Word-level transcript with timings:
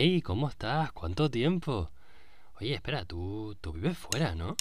Hey, 0.00 0.22
¿cómo 0.22 0.48
estás? 0.48 0.92
¿Cuánto 0.92 1.28
tiempo? 1.28 1.90
Oye, 2.60 2.72
espera, 2.72 3.04
tú, 3.04 3.56
tú 3.60 3.72
vives 3.72 3.98
fuera, 3.98 4.36
¿no? 4.36 4.54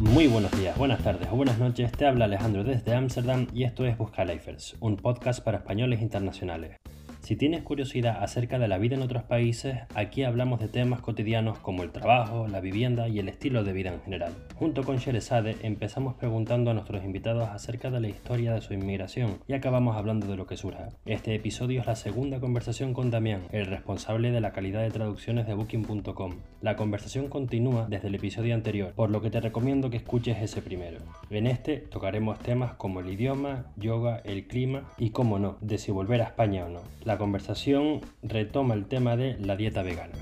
Muy 0.00 0.28
buenos 0.28 0.50
días, 0.52 0.78
buenas 0.78 1.02
tardes 1.02 1.28
o 1.30 1.36
buenas 1.36 1.58
noches, 1.58 1.92
te 1.92 2.06
habla 2.06 2.24
Alejandro 2.24 2.64
desde 2.64 2.94
Ámsterdam 2.94 3.48
y 3.52 3.64
esto 3.64 3.84
es 3.84 3.98
Busca 3.98 4.24
Lifers, 4.24 4.76
un 4.80 4.96
podcast 4.96 5.44
para 5.44 5.58
españoles 5.58 6.00
internacionales. 6.00 6.78
Si 7.24 7.36
tienes 7.36 7.62
curiosidad 7.62 8.22
acerca 8.22 8.58
de 8.58 8.68
la 8.68 8.76
vida 8.76 8.96
en 8.96 9.02
otros 9.02 9.22
países, 9.22 9.78
aquí 9.94 10.24
hablamos 10.24 10.60
de 10.60 10.68
temas 10.68 11.00
cotidianos 11.00 11.58
como 11.58 11.82
el 11.82 11.90
trabajo, 11.90 12.48
la 12.48 12.60
vivienda 12.60 13.08
y 13.08 13.18
el 13.18 13.30
estilo 13.30 13.64
de 13.64 13.72
vida 13.72 13.94
en 13.94 14.02
general. 14.02 14.34
Junto 14.56 14.84
con 14.84 14.98
Sherezade 14.98 15.56
empezamos 15.62 16.16
preguntando 16.16 16.70
a 16.70 16.74
nuestros 16.74 17.02
invitados 17.02 17.48
acerca 17.48 17.90
de 17.90 18.00
la 18.00 18.08
historia 18.08 18.52
de 18.52 18.60
su 18.60 18.74
inmigración 18.74 19.38
y 19.48 19.54
acabamos 19.54 19.96
hablando 19.96 20.26
de 20.26 20.36
lo 20.36 20.46
que 20.46 20.58
surja. 20.58 20.90
Este 21.06 21.34
episodio 21.34 21.80
es 21.80 21.86
la 21.86 21.96
segunda 21.96 22.40
conversación 22.40 22.92
con 22.92 23.10
Damián, 23.10 23.40
el 23.52 23.64
responsable 23.64 24.30
de 24.30 24.42
la 24.42 24.52
calidad 24.52 24.82
de 24.82 24.90
traducciones 24.90 25.46
de 25.46 25.54
Booking.com. 25.54 26.34
La 26.60 26.76
conversación 26.76 27.28
continúa 27.28 27.86
desde 27.88 28.08
el 28.08 28.16
episodio 28.16 28.54
anterior, 28.54 28.92
por 28.92 29.10
lo 29.10 29.22
que 29.22 29.30
te 29.30 29.40
recomiendo 29.40 29.88
que 29.88 29.96
escuches 29.96 30.42
ese 30.42 30.60
primero. 30.60 30.98
En 31.30 31.46
este 31.46 31.78
tocaremos 31.78 32.38
temas 32.40 32.74
como 32.74 33.00
el 33.00 33.08
idioma, 33.08 33.64
yoga, 33.76 34.20
el 34.24 34.46
clima 34.46 34.90
y, 34.98 35.08
como 35.08 35.38
no, 35.38 35.56
de 35.62 35.78
si 35.78 35.90
volver 35.90 36.20
a 36.20 36.24
España 36.24 36.66
o 36.66 36.68
no. 36.68 36.80
Conversación 37.18 38.00
retoma 38.22 38.74
el 38.74 38.86
tema 38.86 39.16
de 39.16 39.36
la 39.38 39.56
dieta 39.56 39.82
vegana. 39.82 40.14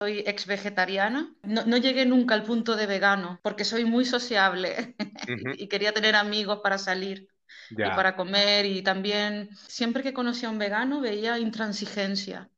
Soy 0.00 0.22
ex 0.26 0.46
vegetariana. 0.46 1.34
No, 1.42 1.64
no, 1.64 1.76
llegué 1.76 2.04
nunca 2.04 2.34
al 2.34 2.42
punto 2.42 2.76
de 2.76 2.86
vegano 2.86 3.40
porque 3.42 3.64
soy 3.64 3.84
muy 3.84 4.04
sociable 4.04 4.94
y 5.58 5.68
quería 5.68 5.92
tener 5.92 6.14
amigos 6.14 6.60
para 6.62 6.78
salir 6.78 7.28
ya. 7.70 7.86
y 7.86 7.90
para 7.90 8.16
comer. 8.16 8.66
Y 8.66 8.82
también, 8.82 9.50
siempre 9.56 10.02
que 10.02 10.12
conocía 10.12 10.48
a 10.48 10.52
un 10.52 10.58
vegano, 10.58 11.00
veía 11.00 11.38
intransigencia. 11.38 12.50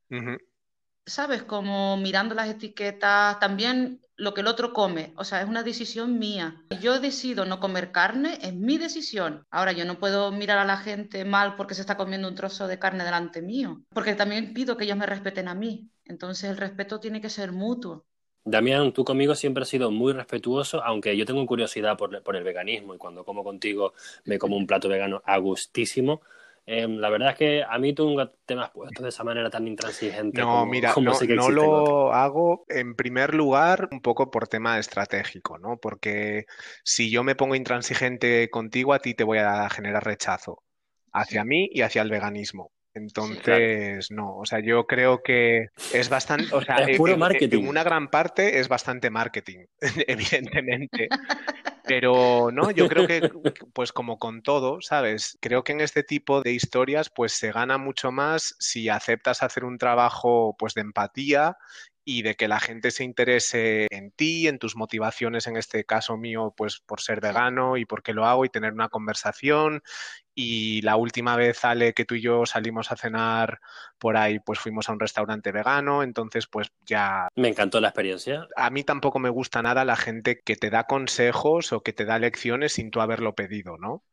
¿Sabes? 1.07 1.41
Como 1.41 1.97
mirando 1.97 2.35
las 2.35 2.49
etiquetas, 2.49 3.39
también 3.39 4.01
lo 4.17 4.33
que 4.33 4.41
el 4.41 4.47
otro 4.47 4.73
come. 4.73 5.13
O 5.15 5.23
sea, 5.23 5.41
es 5.41 5.47
una 5.47 5.63
decisión 5.63 6.19
mía. 6.19 6.63
Yo 6.81 6.99
decido 6.99 7.45
no 7.45 7.59
comer 7.59 7.91
carne, 7.91 8.37
es 8.41 8.53
mi 8.53 8.77
decisión. 8.77 9.45
Ahora, 9.49 9.71
yo 9.71 9.85
no 9.85 9.99
puedo 9.99 10.31
mirar 10.31 10.57
a 10.57 10.65
la 10.65 10.77
gente 10.77 11.23
mal 11.23 11.55
porque 11.55 11.75
se 11.75 11.81
está 11.81 11.97
comiendo 11.97 12.27
un 12.27 12.35
trozo 12.35 12.67
de 12.67 12.77
carne 12.77 13.03
delante 13.03 13.41
mío, 13.41 13.81
porque 13.89 14.15
también 14.15 14.53
pido 14.53 14.75
que 14.75 14.83
ellos 14.83 14.97
me 14.97 15.05
respeten 15.05 15.47
a 15.47 15.55
mí. 15.55 15.89
Entonces, 16.05 16.49
el 16.49 16.57
respeto 16.57 16.99
tiene 16.99 17.21
que 17.21 17.29
ser 17.29 17.51
mutuo. 17.51 18.05
Damián, 18.43 18.93
tú 18.93 19.03
conmigo 19.03 19.35
siempre 19.35 19.63
has 19.63 19.69
sido 19.69 19.91
muy 19.91 20.13
respetuoso, 20.13 20.81
aunque 20.81 21.17
yo 21.17 21.25
tengo 21.25 21.45
curiosidad 21.45 21.97
por, 21.97 22.15
el 22.15 22.43
veganismo 22.43 22.95
y 22.95 22.97
cuando 22.97 23.25
como 23.25 23.43
contigo 23.43 23.93
me 24.23 24.39
como 24.39 24.55
un 24.55 24.65
plato 24.65 24.87
vegano 24.87 25.21
a 25.25 25.37
gustísimo. 25.37 26.21
Eh, 26.69 26.85
la 26.85 27.09
verdad 27.09 27.29
es 27.29 27.37
que 27.37 27.63
a 27.63 27.79
mí 27.79 27.93
tú 27.93 28.09
nunca 28.09 28.29
te 28.45 28.53
me 28.53 28.61
has 28.61 28.71
puesto 28.71 29.01
de 29.01 29.07
esa 29.07 29.23
manera 29.23 29.49
tan 29.49 29.65
intransigente. 29.65 30.41
No, 30.41 30.51
como, 30.51 30.65
mira, 30.65 30.93
como 30.93 31.11
no, 31.11 31.13
sí 31.13 31.25
que 31.25 31.35
no 31.35 31.49
lo 31.49 32.13
hago 32.13 32.65
en 32.67 32.93
primer 32.93 33.33
lugar 33.33 33.87
un 33.89 34.01
poco 34.01 34.29
por 34.29 34.49
tema 34.49 34.77
estratégico, 34.77 35.57
¿no? 35.57 35.77
Porque 35.77 36.45
si 36.83 37.09
yo 37.09 37.23
me 37.23 37.35
pongo 37.35 37.55
intransigente 37.55 38.49
contigo, 38.49 38.93
a 38.93 38.99
ti 38.99 39.13
te 39.13 39.23
voy 39.23 39.37
a 39.37 39.69
generar 39.69 40.03
rechazo 40.03 40.61
hacia 41.13 41.45
mí 41.45 41.69
y 41.71 41.83
hacia 41.83 42.01
el 42.01 42.09
veganismo. 42.09 42.71
Sí. 43.15 43.41
Claro, 43.41 43.65
Entonces, 43.65 44.11
no, 44.11 44.37
o 44.37 44.45
sea, 44.45 44.59
yo 44.59 44.85
creo 44.87 45.21
que 45.23 45.67
es 45.89 46.09
bastante, 46.09 46.53
o 46.55 46.61
sea, 46.61 46.81
es 46.81 46.89
en, 46.89 46.97
puro 46.97 47.13
en- 47.13 47.15
en 47.15 47.19
marketing. 47.19 47.63
una 47.67 47.83
gran 47.83 48.09
parte 48.09 48.59
es 48.59 48.67
bastante 48.67 49.09
marketing, 49.09 49.65
evidentemente. 50.07 51.07
Pero 51.85 52.49
no, 52.51 52.71
yo 52.71 52.87
creo 52.87 53.05
que, 53.05 53.23
pues 53.73 53.93
como 53.93 54.19
con 54.19 54.41
todo, 54.41 54.81
¿sabes? 54.81 55.37
Creo 55.41 55.63
que 55.63 55.71
en 55.71 55.81
este 55.81 56.03
tipo 56.03 56.41
de 56.41 56.51
historias, 56.51 57.09
pues 57.09 57.33
se 57.33 57.51
gana 57.51 57.77
mucho 57.77 58.11
más 58.11 58.55
si 58.59 58.89
aceptas 58.89 59.41
hacer 59.43 59.63
un 59.63 59.77
trabajo, 59.77 60.55
pues 60.59 60.73
de 60.73 60.81
empatía 60.81 61.57
y 62.09 62.21
de 62.21 62.35
que 62.35 62.47
la 62.47 62.61
gente 62.61 62.91
se 62.91 63.03
interese 63.03 63.87
en 63.91 64.11
ti, 64.11 64.47
en 64.47 64.59
tus 64.59 64.77
motivaciones, 64.77 65.45
en 65.45 65.57
este 65.57 65.83
caso 65.83 66.15
mío, 66.15 66.53
pues 66.55 66.79
por 66.79 67.01
ser 67.01 67.19
vegano 67.19 67.75
y 67.75 67.83
por 67.83 68.01
qué 68.01 68.13
lo 68.13 68.25
hago 68.25 68.45
y 68.45 68.49
tener 68.49 68.71
una 68.71 68.87
conversación. 68.87 69.83
Y 70.33 70.81
la 70.83 70.95
última 70.95 71.35
vez, 71.35 71.65
Ale, 71.65 71.93
que 71.93 72.05
tú 72.05 72.15
y 72.15 72.21
yo 72.21 72.45
salimos 72.45 72.93
a 72.93 72.95
cenar 72.95 73.59
por 73.99 74.15
ahí, 74.15 74.39
pues 74.39 74.57
fuimos 74.57 74.87
a 74.87 74.93
un 74.93 75.01
restaurante 75.01 75.51
vegano, 75.51 76.01
entonces 76.01 76.47
pues 76.47 76.71
ya 76.85 77.27
Me 77.35 77.49
encantó 77.49 77.81
la 77.81 77.89
experiencia. 77.89 78.47
a 78.55 78.69
mí 78.69 78.85
tampoco 78.85 79.19
me 79.19 79.29
gusta 79.29 79.61
nada 79.61 79.83
la 79.83 79.97
gente 79.97 80.39
que 80.39 80.55
te 80.55 80.69
da 80.69 80.85
consejos 80.85 81.73
o 81.73 81.81
que 81.81 81.91
te 81.91 82.05
da 82.05 82.19
lecciones 82.19 82.71
sin 82.71 82.89
tú 82.89 83.01
haberlo 83.01 83.35
pedido, 83.35 83.77
¿no? 83.77 84.05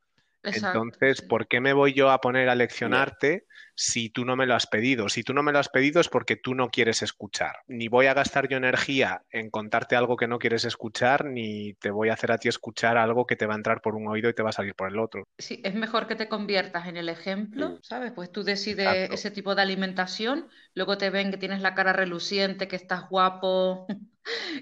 Exacto, 0.44 0.82
Entonces. 0.82 1.22
¿por 1.22 1.48
qué 1.48 1.60
me 1.60 1.72
voy 1.72 1.92
yo 1.94 2.10
a 2.10 2.20
poner 2.20 2.48
a 2.48 2.54
leccionarte 2.54 3.46
si 3.74 4.10
tú 4.10 4.24
no 4.24 4.36
me 4.36 4.46
lo 4.46 4.54
has 4.54 4.66
pedido? 4.66 5.08
Si 5.08 5.22
tú 5.22 5.34
no 5.34 5.42
me 5.42 5.52
lo 5.52 5.58
has 5.58 5.68
pedido 5.68 6.00
es 6.00 6.08
porque 6.08 6.36
tú 6.36 6.54
no 6.54 6.70
quieres 6.70 7.02
escuchar. 7.02 7.56
Ni 7.66 7.88
voy 7.88 8.06
a 8.06 8.14
gastar 8.14 8.48
yo 8.48 8.56
energía 8.56 9.22
en 9.30 9.50
contarte 9.50 9.96
algo 9.96 10.16
que 10.16 10.28
no 10.28 10.38
quieres 10.38 10.64
escuchar, 10.64 11.24
ni 11.24 11.74
te 11.74 11.90
voy 11.90 12.08
a 12.08 12.14
hacer 12.14 12.32
a 12.32 12.38
ti 12.38 12.48
escuchar 12.48 12.96
algo 12.96 13.26
que 13.26 13.36
te 13.36 13.46
va 13.46 13.54
a 13.54 13.56
entrar 13.56 13.80
por 13.80 13.94
un 13.94 14.06
oído 14.08 14.28
y 14.28 14.34
te 14.34 14.42
va 14.42 14.50
a 14.50 14.52
salir 14.52 14.74
por 14.74 14.88
el 14.88 14.98
otro. 14.98 15.24
Sí, 15.38 15.60
es 15.64 15.74
mejor 15.74 16.06
que 16.06 16.14
te 16.14 16.28
conviertas 16.28 16.86
en 16.86 16.96
el 16.96 17.08
ejemplo, 17.08 17.70
Mm. 17.70 17.78
¿sabes? 17.82 18.12
Pues 18.12 18.30
tú 18.30 18.44
decides 18.44 18.86
Exacto, 18.86 19.14
ese 19.14 19.30
tipo 19.30 19.54
de 19.54 19.62
alimentación, 19.62 20.48
luego 20.74 20.96
te 20.98 21.10
ven 21.10 21.30
que 21.30 21.38
tienes 21.38 21.60
la 21.60 21.74
cara 21.74 21.92
reluciente, 21.92 22.68
que 22.68 22.76
estás 22.76 23.08
guapo, 23.08 23.86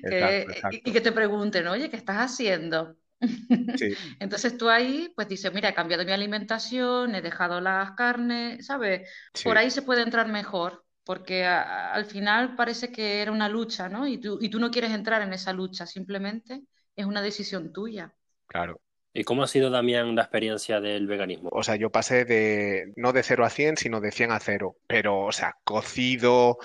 exacto, 0.03 0.69
y, 0.71 0.93
que 0.93 1.01
te 1.01 1.13
pregunten, 1.13 1.67
oye, 1.69 1.91
¿qué 1.91 1.97
estás 1.97 2.17
haciendo? 2.17 2.97
Sí, 3.75 3.97
Entonces 4.19 4.57
tú 4.59 4.69
ahí, 4.69 5.13
pues 5.17 5.29
dices, 5.29 5.53
mira, 5.53 5.69
he 5.71 5.75
cambiado 5.75 6.05
mi 6.05 6.13
alimentación, 6.13 7.15
he 7.15 7.23
dejado 7.23 7.61
las 7.61 7.93
carnes, 7.93 8.67
¿sabes? 8.67 9.09
Por 9.43 9.59
ahí 9.59 9.71
se 9.71 9.83
puede 9.83 10.03
entrar 10.03 10.29
mejor, 10.29 10.85
porque 11.05 11.45
a- 11.45 11.93
al 11.93 12.05
final 12.07 12.57
parece 12.57 12.91
que 12.93 13.23
era 13.23 13.33
una 13.33 13.49
lucha, 13.49 13.89
¿no? 13.89 14.07
Y 14.07 14.19
tú, 14.19 14.39
y 14.41 14.49
tú 14.51 14.59
no 14.61 14.71
quieres 14.71 14.93
entrar 14.93 15.23
en 15.23 15.33
esa 15.33 15.53
lucha, 15.53 15.87
simplemente 15.87 16.63
es 16.97 17.07
una 17.07 17.23
decisión 17.23 17.73
tuya. 17.73 18.15
claro. 18.47 18.81
¿Y 19.15 19.25
cómo 19.25 19.43
ha 19.43 19.47
sido, 19.47 19.69
Damián, 19.71 20.15
la 20.17 20.23
experiencia 20.23 20.81
del 20.81 21.07
veganismo? 21.07 21.51
O 21.53 21.63
sea, 21.63 21.77
yo 21.77 21.91
pasé 21.91 22.25
de, 22.25 22.93
no 22.97 23.13
de 23.13 23.23
cero 23.23 23.45
a 23.45 23.51
100, 23.51 23.77
sino 23.77 24.01
de 24.01 24.11
100 24.11 24.33
a 24.33 24.41
cero. 24.41 24.77
Pero, 24.87 25.21
o 25.27 25.33
sea, 25.33 25.55
cocido, 25.65 26.57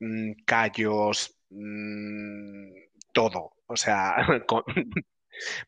mm, 0.00 0.32
callos, 0.46 1.36
mm, 1.50 2.72
todo. 3.12 3.52
O 3.66 3.76
sea, 3.76 4.14
con- 4.46 4.64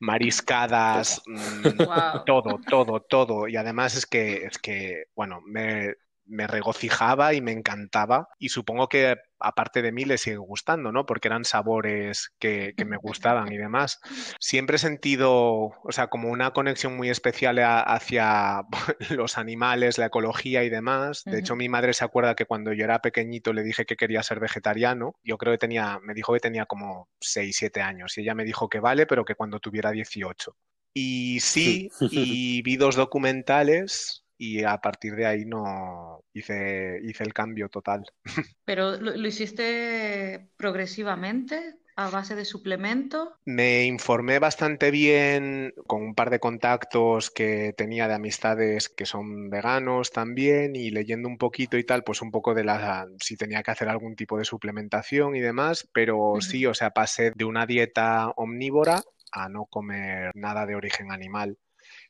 mariscadas, 0.00 1.22
mm, 1.26 1.76
Wow. 1.84 2.24
todo, 2.26 2.60
todo, 2.68 3.00
todo. 3.00 3.48
Y 3.48 3.56
además 3.56 3.96
es 3.96 4.06
que, 4.06 4.44
es 4.44 4.58
que, 4.58 5.04
bueno, 5.14 5.40
me, 5.46 5.94
me 6.26 6.46
regocijaba 6.46 7.34
y 7.34 7.40
me 7.40 7.52
encantaba. 7.52 8.28
Y 8.38 8.48
supongo 8.50 8.88
que 8.88 9.16
aparte 9.38 9.82
de 9.82 9.92
mí 9.92 10.04
le 10.06 10.16
sigue 10.16 10.36
gustando, 10.38 10.90
¿no? 10.90 11.04
Porque 11.04 11.28
eran 11.28 11.44
sabores 11.44 12.32
que, 12.38 12.72
que 12.76 12.84
me 12.86 12.96
gustaban 12.96 13.52
y 13.52 13.58
demás. 13.58 14.00
Siempre 14.40 14.76
he 14.76 14.78
sentido, 14.78 15.32
o 15.32 15.88
sea, 15.90 16.06
como 16.06 16.30
una 16.30 16.52
conexión 16.52 16.96
muy 16.96 17.10
especial 17.10 17.58
a- 17.58 17.80
hacia 17.80 18.62
los 19.10 19.36
animales, 19.38 19.98
la 19.98 20.06
ecología 20.06 20.64
y 20.64 20.70
demás. 20.70 21.22
De 21.24 21.38
hecho, 21.40 21.56
mi 21.56 21.68
madre 21.68 21.92
se 21.92 22.04
acuerda 22.04 22.34
que 22.34 22.46
cuando 22.46 22.72
yo 22.72 22.84
era 22.84 23.00
pequeñito 23.00 23.52
le 23.52 23.62
dije 23.62 23.84
que 23.84 23.96
quería 23.96 24.22
ser 24.22 24.40
vegetariano. 24.40 25.16
Yo 25.22 25.36
creo 25.38 25.52
que 25.52 25.58
tenía, 25.58 25.98
me 26.02 26.14
dijo 26.14 26.32
que 26.32 26.40
tenía 26.40 26.64
como 26.66 27.08
6 27.20 27.56
7 27.58 27.82
años 27.82 28.16
y 28.16 28.22
ella 28.22 28.34
me 28.34 28.44
dijo 28.44 28.68
que 28.68 28.80
vale, 28.80 29.06
pero 29.06 29.24
que 29.24 29.34
cuando 29.34 29.60
tuviera 29.60 29.90
18. 29.90 30.56
Y 30.94 31.40
sí, 31.40 31.90
y 32.10 32.62
vi 32.62 32.76
dos 32.76 32.96
documentales 32.96 34.23
y 34.44 34.64
a 34.64 34.78
partir 34.78 35.14
de 35.14 35.26
ahí 35.26 35.44
no 35.44 36.24
hice, 36.32 37.00
hice 37.02 37.24
el 37.24 37.32
cambio 37.32 37.68
total. 37.68 38.04
Pero 38.64 38.96
lo, 38.96 39.16
lo 39.16 39.28
hiciste 39.28 40.48
progresivamente, 40.56 41.76
a 41.96 42.10
base 42.10 42.34
de 42.34 42.44
suplementos. 42.44 43.28
Me 43.44 43.84
informé 43.84 44.38
bastante 44.38 44.90
bien 44.90 45.72
con 45.86 46.02
un 46.02 46.14
par 46.14 46.30
de 46.30 46.40
contactos 46.40 47.30
que 47.30 47.72
tenía 47.76 48.08
de 48.08 48.14
amistades 48.14 48.88
que 48.88 49.06
son 49.06 49.48
veganos 49.48 50.10
también 50.10 50.74
y 50.74 50.90
leyendo 50.90 51.28
un 51.28 51.38
poquito 51.38 51.78
y 51.78 51.84
tal, 51.84 52.02
pues 52.02 52.22
un 52.22 52.30
poco 52.30 52.54
de 52.54 52.64
la, 52.64 53.06
si 53.20 53.36
tenía 53.36 53.62
que 53.62 53.70
hacer 53.70 53.88
algún 53.88 54.16
tipo 54.16 54.38
de 54.38 54.44
suplementación 54.44 55.36
y 55.36 55.40
demás, 55.40 55.88
pero 55.92 56.40
sí, 56.40 56.66
o 56.66 56.74
sea, 56.74 56.90
pasé 56.90 57.32
de 57.34 57.44
una 57.44 57.66
dieta 57.66 58.30
omnívora 58.30 59.00
a 59.30 59.48
no 59.48 59.66
comer 59.66 60.32
nada 60.34 60.66
de 60.66 60.74
origen 60.74 61.12
animal. 61.12 61.58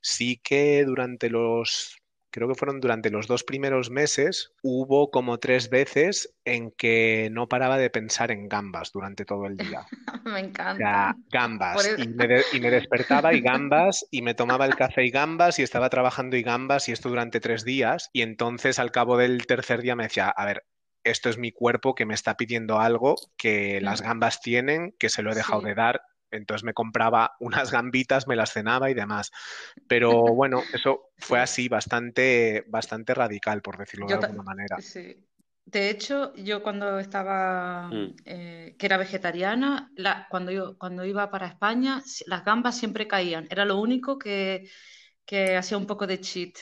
Sí 0.01 0.41
que 0.43 0.85
durante 0.85 1.31
los 1.31 1.97
creo 2.35 2.49
que 2.49 2.57
fueron 2.57 2.81
durante 2.81 3.11
los 3.11 3.29
dos 3.29 3.45
primeros 3.45 3.91
meses, 3.91 4.55
hubo 4.61 5.13
como 5.13 5.39
tres 5.39 5.71
veces 5.71 6.35
en 6.45 6.73
que 6.73 7.29
no 7.31 7.49
paraba 7.49 7.79
de 7.79 7.91
pensar 7.91 8.33
en 8.33 8.49
gambas 8.49 8.91
durante 8.91 9.25
todo 9.25 9.47
el 9.47 9.57
día. 9.57 9.87
me 10.25 10.41
encanta. 10.41 11.15
gambas. 11.31 11.89
Y 11.97 12.09
me, 12.09 12.41
y 12.53 12.59
me, 12.59 12.71
despertaba 12.73 13.35
y 13.35 13.41
gambas, 13.41 14.05
y 14.11 14.23
me 14.23 14.35
tomaba 14.35 14.67
el 14.67 14.75
café 14.75 15.05
y 15.05 15.11
gambas, 15.11 15.61
y 15.61 15.63
estaba 15.63 15.91
trabajando 15.91 16.37
y 16.37 16.43
gambas, 16.43 16.89
y 16.89 16.93
esto 16.93 17.09
durante 17.09 17.39
tres 17.39 17.65
días. 17.65 18.11
Y 18.13 18.23
entonces 18.23 18.81
al 18.81 18.91
cabo 18.91 19.17
del 19.17 19.47
tercer 19.47 19.83
día 19.83 19.95
me 19.95 20.03
decía, 20.03 20.29
a 20.29 20.45
ver, 20.45 20.65
esto 21.05 21.31
es 21.31 21.39
mi 21.39 21.53
cuerpo 21.53 21.95
que 21.95 22.05
me 22.05 22.15
está 22.15 22.37
pidiendo 22.37 22.81
algo 22.81 23.15
que 23.37 23.81
las 23.81 24.03
gambas 24.03 24.41
tienen, 24.41 24.93
que 24.99 25.09
se 25.09 25.23
lo 25.23 25.31
he 25.31 25.37
dejado 25.37 25.61
de 25.61 25.77
dar. 25.77 26.03
Entonces 26.37 26.65
me 26.65 26.75
compraba 26.75 27.35
unas 27.41 27.71
gambitas, 27.71 28.27
me 28.27 28.37
las 28.37 28.53
cenaba 28.53 28.91
y 28.91 28.95
demás. 28.95 29.31
Pero 29.89 30.11
bueno, 30.35 30.63
eso 30.73 31.11
fue 31.19 31.41
así, 31.41 31.69
bastante, 31.69 32.65
bastante 32.69 33.15
radical, 33.15 33.63
por 33.63 33.79
decirlo 33.79 34.07
de 34.07 34.15
alguna 34.15 34.43
manera. 34.43 34.77
Sí. 34.81 35.25
De 35.67 35.89
hecho, 35.89 36.35
yo 36.35 36.63
cuando 36.63 36.99
estaba, 36.99 37.89
mm. 37.89 38.17
eh, 38.27 38.77
que 38.79 38.87
era 38.87 38.99
vegetariana, 38.99 39.91
cuando, 40.29 40.53
yo, 40.53 40.77
cuando 40.77 41.07
iba 41.07 41.31
para 41.31 41.47
España, 41.47 42.03
las 42.27 42.45
gambas 42.45 42.77
siempre 42.77 43.09
caían. 43.09 43.47
Era 43.49 43.65
lo 43.65 43.81
único 43.81 44.19
que, 44.19 44.69
que 45.25 45.57
hacía 45.57 45.79
un 45.79 45.87
poco 45.87 46.07
de 46.07 46.21
cheat 46.21 46.59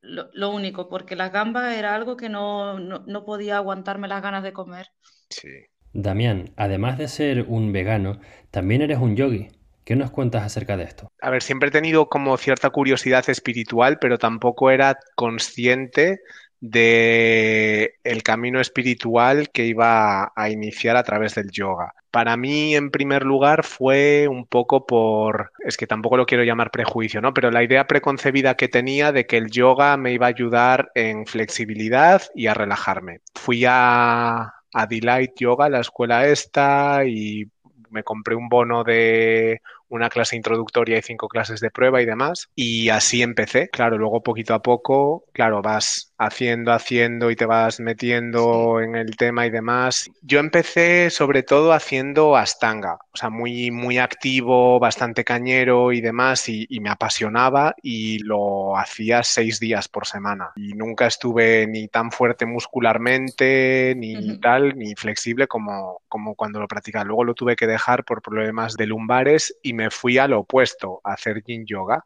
lo, 0.00 0.50
único, 0.50 0.88
porque 0.88 1.16
las 1.16 1.32
gambas 1.32 1.74
era 1.74 1.94
algo 1.94 2.16
que 2.16 2.28
no, 2.28 3.04
podía 3.24 3.56
aguantarme 3.56 4.08
las 4.08 4.22
ganas 4.22 4.42
de 4.42 4.52
comer. 4.52 4.88
Sí. 5.30 5.48
Damián, 5.92 6.50
además 6.56 6.98
de 6.98 7.08
ser 7.08 7.44
un 7.48 7.72
vegano, 7.72 8.20
también 8.50 8.82
eres 8.82 8.98
un 8.98 9.16
yogi. 9.16 9.48
¿Qué 9.84 9.94
nos 9.94 10.10
cuentas 10.10 10.42
acerca 10.42 10.76
de 10.76 10.82
esto? 10.82 11.12
A 11.22 11.30
ver, 11.30 11.42
siempre 11.42 11.68
he 11.68 11.72
tenido 11.72 12.08
como 12.08 12.36
cierta 12.38 12.70
curiosidad 12.70 13.28
espiritual, 13.30 13.98
pero 14.00 14.18
tampoco 14.18 14.70
era 14.72 14.98
consciente 15.14 16.20
de 16.60 17.94
el 18.02 18.22
camino 18.22 18.60
espiritual 18.60 19.50
que 19.50 19.66
iba 19.66 20.32
a 20.34 20.50
iniciar 20.50 20.96
a 20.96 21.04
través 21.04 21.34
del 21.36 21.50
yoga. 21.50 21.92
Para 22.10 22.36
mí, 22.36 22.74
en 22.74 22.90
primer 22.90 23.24
lugar, 23.24 23.62
fue 23.62 24.26
un 24.28 24.46
poco 24.46 24.86
por, 24.86 25.52
es 25.64 25.76
que 25.76 25.86
tampoco 25.86 26.16
lo 26.16 26.26
quiero 26.26 26.44
llamar 26.44 26.70
prejuicio, 26.70 27.20
¿no? 27.20 27.34
Pero 27.34 27.50
la 27.50 27.62
idea 27.62 27.86
preconcebida 27.86 28.56
que 28.56 28.68
tenía 28.68 29.12
de 29.12 29.26
que 29.26 29.36
el 29.36 29.50
yoga 29.50 29.96
me 29.96 30.12
iba 30.12 30.26
a 30.26 30.30
ayudar 30.30 30.90
en 30.94 31.26
flexibilidad 31.26 32.22
y 32.34 32.46
a 32.48 32.54
relajarme. 32.54 33.20
Fui 33.34 33.64
a, 33.68 34.55
a 34.72 34.86
Delight 34.86 35.32
Yoga, 35.38 35.68
la 35.68 35.80
escuela 35.80 36.26
esta, 36.26 37.04
y 37.06 37.44
me 37.90 38.02
compré 38.02 38.34
un 38.34 38.48
bono 38.48 38.84
de 38.84 39.60
una 39.88 40.08
clase 40.08 40.36
introductoria 40.36 40.98
y 40.98 41.02
cinco 41.02 41.28
clases 41.28 41.60
de 41.60 41.70
prueba 41.70 42.02
y 42.02 42.06
demás. 42.06 42.50
Y 42.54 42.88
así 42.88 43.22
empecé. 43.22 43.68
Claro, 43.68 43.98
luego 43.98 44.22
poquito 44.22 44.54
a 44.54 44.62
poco, 44.62 45.24
claro, 45.32 45.62
vas 45.62 46.12
haciendo, 46.18 46.72
haciendo 46.72 47.30
y 47.30 47.36
te 47.36 47.46
vas 47.46 47.80
metiendo 47.80 48.80
en 48.80 48.96
el 48.96 49.16
tema 49.16 49.46
y 49.46 49.50
demás. 49.50 50.10
Yo 50.22 50.38
empecé 50.38 51.10
sobre 51.10 51.42
todo 51.42 51.72
haciendo 51.72 52.36
astanga, 52.36 52.94
o 52.94 53.16
sea, 53.16 53.30
muy, 53.30 53.70
muy 53.70 53.98
activo, 53.98 54.78
bastante 54.78 55.24
cañero 55.24 55.92
y 55.92 56.00
demás, 56.00 56.48
y, 56.48 56.66
me 56.80 56.90
apasionaba 56.90 57.74
y 57.82 58.18
lo 58.20 58.76
hacía 58.76 59.22
seis 59.22 59.58
días 59.58 59.88
por 59.88 60.06
semana. 60.06 60.52
Y 60.56 60.74
nunca 60.74 61.06
estuve 61.06 61.66
ni 61.66 61.88
tan 61.88 62.12
fuerte 62.12 62.46
muscularmente, 62.46 63.94
ni 63.96 64.38
tal, 64.38 64.78
ni 64.78 64.94
flexible 64.94 65.46
como, 65.48 66.02
como 66.08 66.34
cuando 66.34 66.60
lo 66.60 66.68
practicaba. 66.68 67.04
Luego 67.04 67.24
lo 67.24 67.34
tuve 67.34 67.56
que 67.56 67.66
dejar 67.66 68.04
por 68.04 68.22
problemas 68.22 68.74
de 68.74 68.86
lumbares 68.86 69.56
y 69.62 69.72
me 69.72 69.90
fui 69.90 70.18
al 70.18 70.32
opuesto, 70.34 71.00
a 71.02 71.14
hacer 71.14 71.42
yin 71.42 71.66
yoga. 71.66 72.04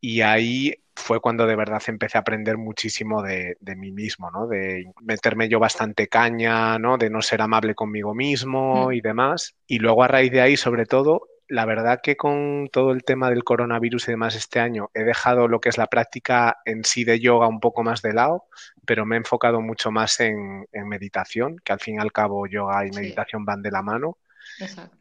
Y 0.00 0.22
ahí 0.22 0.74
fue 1.00 1.20
cuando 1.20 1.46
de 1.46 1.56
verdad 1.56 1.82
empecé 1.86 2.18
a 2.18 2.20
aprender 2.20 2.56
muchísimo 2.56 3.22
de, 3.22 3.56
mí 3.76 3.90
mismo, 3.92 4.30
¿no? 4.30 4.46
De 4.46 4.92
meterme 5.00 5.48
yo 5.48 5.58
bastante 5.58 6.08
caña, 6.08 6.78
¿no? 6.78 6.98
De 6.98 7.10
no 7.10 7.22
ser 7.22 7.42
amable 7.42 7.74
conmigo 7.74 8.14
mismo 8.14 8.88
mm. 8.88 8.92
y 8.92 9.00
demás. 9.00 9.54
Y 9.66 9.78
luego 9.78 10.04
a 10.04 10.08
raíz 10.08 10.30
de 10.30 10.40
ahí, 10.40 10.56
sobre 10.56 10.86
todo, 10.86 11.22
la 11.48 11.64
verdad 11.64 12.00
que 12.02 12.16
con 12.16 12.68
todo 12.72 12.92
el 12.92 13.02
tema 13.02 13.28
del 13.28 13.42
coronavirus 13.42 14.08
y 14.08 14.12
demás 14.12 14.36
este 14.36 14.60
año 14.60 14.90
he 14.94 15.02
dejado 15.02 15.48
lo 15.48 15.60
que 15.60 15.68
es 15.68 15.78
la 15.78 15.88
práctica 15.88 16.58
en 16.64 16.84
sí 16.84 17.02
de 17.02 17.18
yoga 17.18 17.48
un 17.48 17.58
poco 17.58 17.82
más 17.82 18.02
de 18.02 18.12
lado, 18.12 18.44
pero 18.86 19.04
me 19.04 19.16
he 19.16 19.18
enfocado 19.18 19.60
mucho 19.60 19.90
más 19.90 20.20
en, 20.20 20.66
meditación, 20.72 21.56
que 21.64 21.72
al 21.72 21.80
fin 21.80 21.96
y 21.96 21.98
al 21.98 22.12
cabo 22.12 22.46
yoga 22.46 22.86
y 22.86 22.90
meditación 22.90 23.44
van 23.44 23.62
de 23.62 23.70
la 23.72 23.82
mano. 23.82 24.18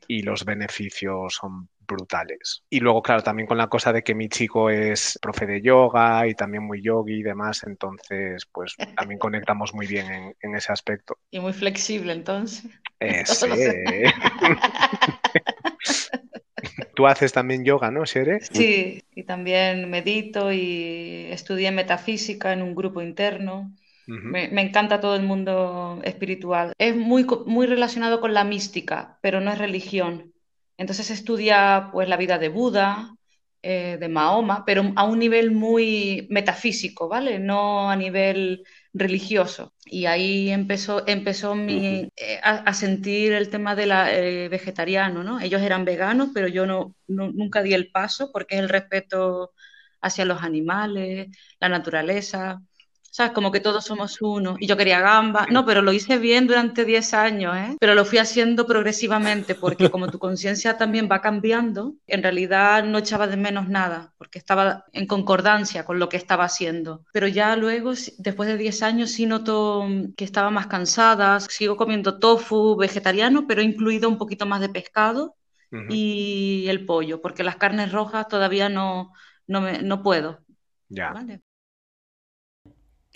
Y 0.08 0.24
los 0.24 0.46
beneficios 0.46 1.36
son 1.36 1.70
brutales. 1.90 2.64
Y 2.70 2.80
luego, 2.80 3.02
claro, 3.02 3.24
también 3.24 3.48
con 3.48 3.58
la 3.58 3.68
cosa 3.68 3.92
de 3.92 4.04
que 4.04 4.16
mi 4.16 4.30
chico 4.30 4.70
es 4.70 5.20
profe 5.22 5.46
de 5.46 5.62
yoga 5.62 6.28
y 6.28 6.36
también 6.36 6.64
muy 6.64 6.82
yogi 6.82 7.16
y 7.16 7.24
demás, 7.24 7.64
entonces, 7.66 8.46
pues 8.52 8.76
también 8.96 9.20
conectamos 9.20 9.74
muy 9.74 9.88
bien 9.88 10.36
en, 10.40 10.56
ese 10.56 10.72
aspecto. 10.72 11.18
Y 11.32 11.40
muy 11.40 11.54
flexible, 11.54 12.14
entonces. 12.14 12.66
Eh, 13.00 13.24
Tú 16.96 17.08
haces 17.08 17.32
también 17.32 17.64
yoga, 17.64 17.92
¿no, 17.92 18.06
Shere? 18.06 18.42
Sí, 18.42 19.02
y 19.16 19.24
también 19.24 19.90
medito 19.90 20.52
y 20.52 21.28
estudié 21.30 21.72
metafísica 21.72 22.54
en 22.54 22.62
un 22.62 22.76
grupo 22.76 23.02
interno. 23.02 23.72
me, 24.06 24.50
me, 24.50 24.62
encanta 24.62 25.00
todo 25.00 25.16
el 25.16 25.24
mundo 25.24 26.02
espiritual. 26.04 26.74
Es 26.78 26.96
muy, 26.96 27.26
muy 27.46 27.68
relacionado 27.68 28.20
con 28.20 28.34
la 28.34 28.44
mística, 28.44 29.18
pero 29.22 29.40
no 29.40 29.52
es 29.52 29.58
religión. 29.58 30.34
Entonces 30.80 31.12
estudia 31.12 31.90
pues 31.92 32.08
la 32.08 32.18
vida 32.18 32.38
de 32.40 32.48
Buda, 32.50 33.14
eh, 33.62 33.98
de 34.00 34.08
Mahoma, 34.08 34.64
pero 34.66 34.94
a 34.96 35.04
un 35.04 35.20
nivel 35.20 35.52
muy 35.52 36.26
metafísico, 36.30 37.10
¿vale? 37.10 37.38
No 37.40 37.90
a 37.90 37.98
nivel 37.98 38.64
religioso. 38.94 39.74
Y 39.86 40.06
ahí 40.06 40.50
empezó, 40.50 41.06
empezó 41.06 41.56
mi, 41.56 42.10
eh, 42.16 42.40
a, 42.42 42.74
sentir 42.74 43.34
el 43.34 43.50
tema 43.50 43.76
de 43.76 43.86
la 43.88 44.14
eh, 44.16 44.48
vegetariano, 44.48 45.22
¿no? 45.24 45.42
Ellos 45.42 45.62
eran 45.62 45.84
veganos, 45.84 46.30
pero 46.34 46.48
yo 46.48 46.66
no, 46.66 46.96
nunca 47.08 47.62
di 47.62 47.74
el 47.74 47.92
paso 47.92 48.32
porque 48.32 48.56
es 48.56 48.62
el 48.62 48.70
respeto 48.70 49.52
hacia 50.02 50.24
los 50.24 50.42
animales, 50.42 51.28
la 51.60 51.68
naturaleza. 51.70 52.62
¿Sabes? 53.12 53.34
Como 53.34 53.52
que 53.52 53.60
todos 53.60 53.86
somos 53.86 54.22
uno. 54.22 54.56
Y 54.60 54.68
yo 54.68 54.78
quería 54.78 55.02
gamba. 55.02 55.48
No, 55.50 55.66
pero 55.66 55.82
lo 55.82 55.92
hice 55.92 56.18
bien 56.18 56.48
durante 56.48 56.86
10 56.86 57.14
años, 57.14 57.56
¿eh? 57.56 57.76
Pero 57.80 57.96
lo 57.96 58.06
fui 58.06 58.18
haciendo 58.18 58.66
progresivamente 58.66 59.56
porque 59.56 59.90
como 59.90 60.08
tu 60.10 60.20
conciencia 60.20 60.78
también 60.78 61.10
va 61.12 61.22
cambiando, 61.22 61.96
en 62.08 62.24
realidad 62.24 62.84
no 62.84 62.98
echaba 62.98 63.28
de 63.28 63.38
menos 63.38 63.68
nada 63.68 64.14
porque 64.18 64.40
estaba 64.40 64.86
en 64.94 65.08
concordancia 65.08 65.86
con 65.86 66.00
lo 66.00 66.10
que 66.10 66.18
estaba 66.18 66.46
haciendo. 66.46 67.06
Pero 67.12 67.28
ya 67.28 67.56
luego, 67.56 67.94
después 68.18 68.48
de 68.48 68.58
10 68.58 68.84
años, 68.84 69.12
sí 69.12 69.26
noto 69.26 69.88
que 70.16 70.26
estaba 70.26 70.50
más 70.50 70.68
cansada. 70.68 71.40
Sigo 71.40 71.78
comiendo 71.78 72.20
tofu 72.20 72.76
vegetariano, 72.76 73.48
pero 73.48 73.62
he 73.62 73.66
incluido 73.66 74.10
un 74.10 74.18
poquito 74.18 74.46
más 74.46 74.62
de 74.62 74.70
pescado 74.70 75.36
y 75.90 76.66
el 76.68 76.86
pollo, 76.86 77.22
porque 77.22 77.44
las 77.44 77.58
carnes 77.58 77.92
rojas 77.92 78.28
todavía 78.28 78.70
no, 78.70 79.14
no, 79.48 79.62
me, 79.62 79.82
no 79.82 80.02
puedo. 80.02 80.40
Ya. 80.90 81.14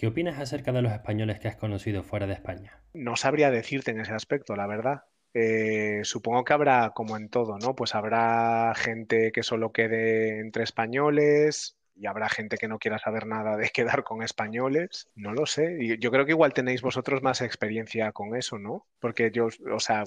¿Qué 0.03 0.07
opinas 0.07 0.38
acerca 0.38 0.73
de 0.73 0.81
los 0.81 0.91
españoles 0.91 1.39
que 1.39 1.47
has 1.47 1.56
conocido 1.56 2.04
fuera 2.04 2.28
de 2.28 2.33
España? 2.33 2.78
No 2.94 3.16
sabría 3.16 3.51
decirte 3.51 3.92
en 3.92 4.01
ese 4.01 4.11
aspecto, 4.11 4.54
la 4.54 4.68
verdad. 4.68 5.06
Eh, 5.33 6.01
supongo 6.04 6.44
que 6.44 6.51
habrá, 6.51 6.89
como 6.94 7.16
en 7.16 7.30
todo, 7.30 7.57
¿no? 7.57 7.73
Pues 7.73 7.95
habrá 7.95 8.73
gente 8.75 9.31
que 9.31 9.44
solo 9.44 9.71
quede 9.71 10.42
entre 10.42 10.66
españoles, 10.66 11.78
y 11.95 12.07
habrá 12.07 12.30
gente 12.30 12.57
que 12.57 12.68
no 12.68 12.80
quiera 12.80 13.00
saber 13.00 13.28
nada 13.28 13.57
de 13.57 13.69
quedar 13.73 14.04
con 14.04 14.23
españoles, 14.23 15.09
no 15.16 15.33
lo 15.33 15.45
sé. 15.45 15.97
Yo 16.00 16.12
creo 16.12 16.26
que 16.26 16.31
igual 16.31 16.54
tenéis 16.54 16.81
vosotros 16.81 17.21
más 17.21 17.42
experiencia 17.42 18.12
con 18.12 18.35
eso, 18.35 18.57
¿no? 18.59 18.88
Porque 19.00 19.31
yo, 19.31 19.47
o 19.71 19.80
sea, 19.80 20.04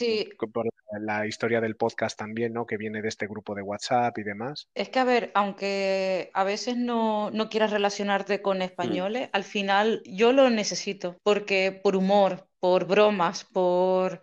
por 0.52 0.66
la 1.00 1.26
historia 1.26 1.60
del 1.60 1.76
podcast 1.76 2.18
también, 2.18 2.52
¿no? 2.52 2.66
Que 2.66 2.76
viene 2.76 3.02
de 3.02 3.08
este 3.08 3.26
grupo 3.26 3.54
de 3.54 3.62
WhatsApp 3.62 4.16
y 4.18 4.22
demás. 4.22 4.68
Es 4.74 4.88
que, 4.88 4.98
a 4.98 5.04
ver, 5.04 5.30
aunque 5.34 6.30
a 6.34 6.44
veces 6.44 6.76
no, 6.76 7.30
no 7.30 7.48
quieras 7.48 7.70
relacionarte 7.70 8.42
con 8.42 8.62
españoles, 8.62 9.28
al 9.32 9.44
final 9.44 10.02
yo 10.04 10.32
lo 10.32 10.48
necesito, 10.50 11.16
porque 11.22 11.78
por 11.82 11.96
humor, 11.96 12.48
por 12.60 12.86
bromas, 12.86 13.44
por 13.44 14.22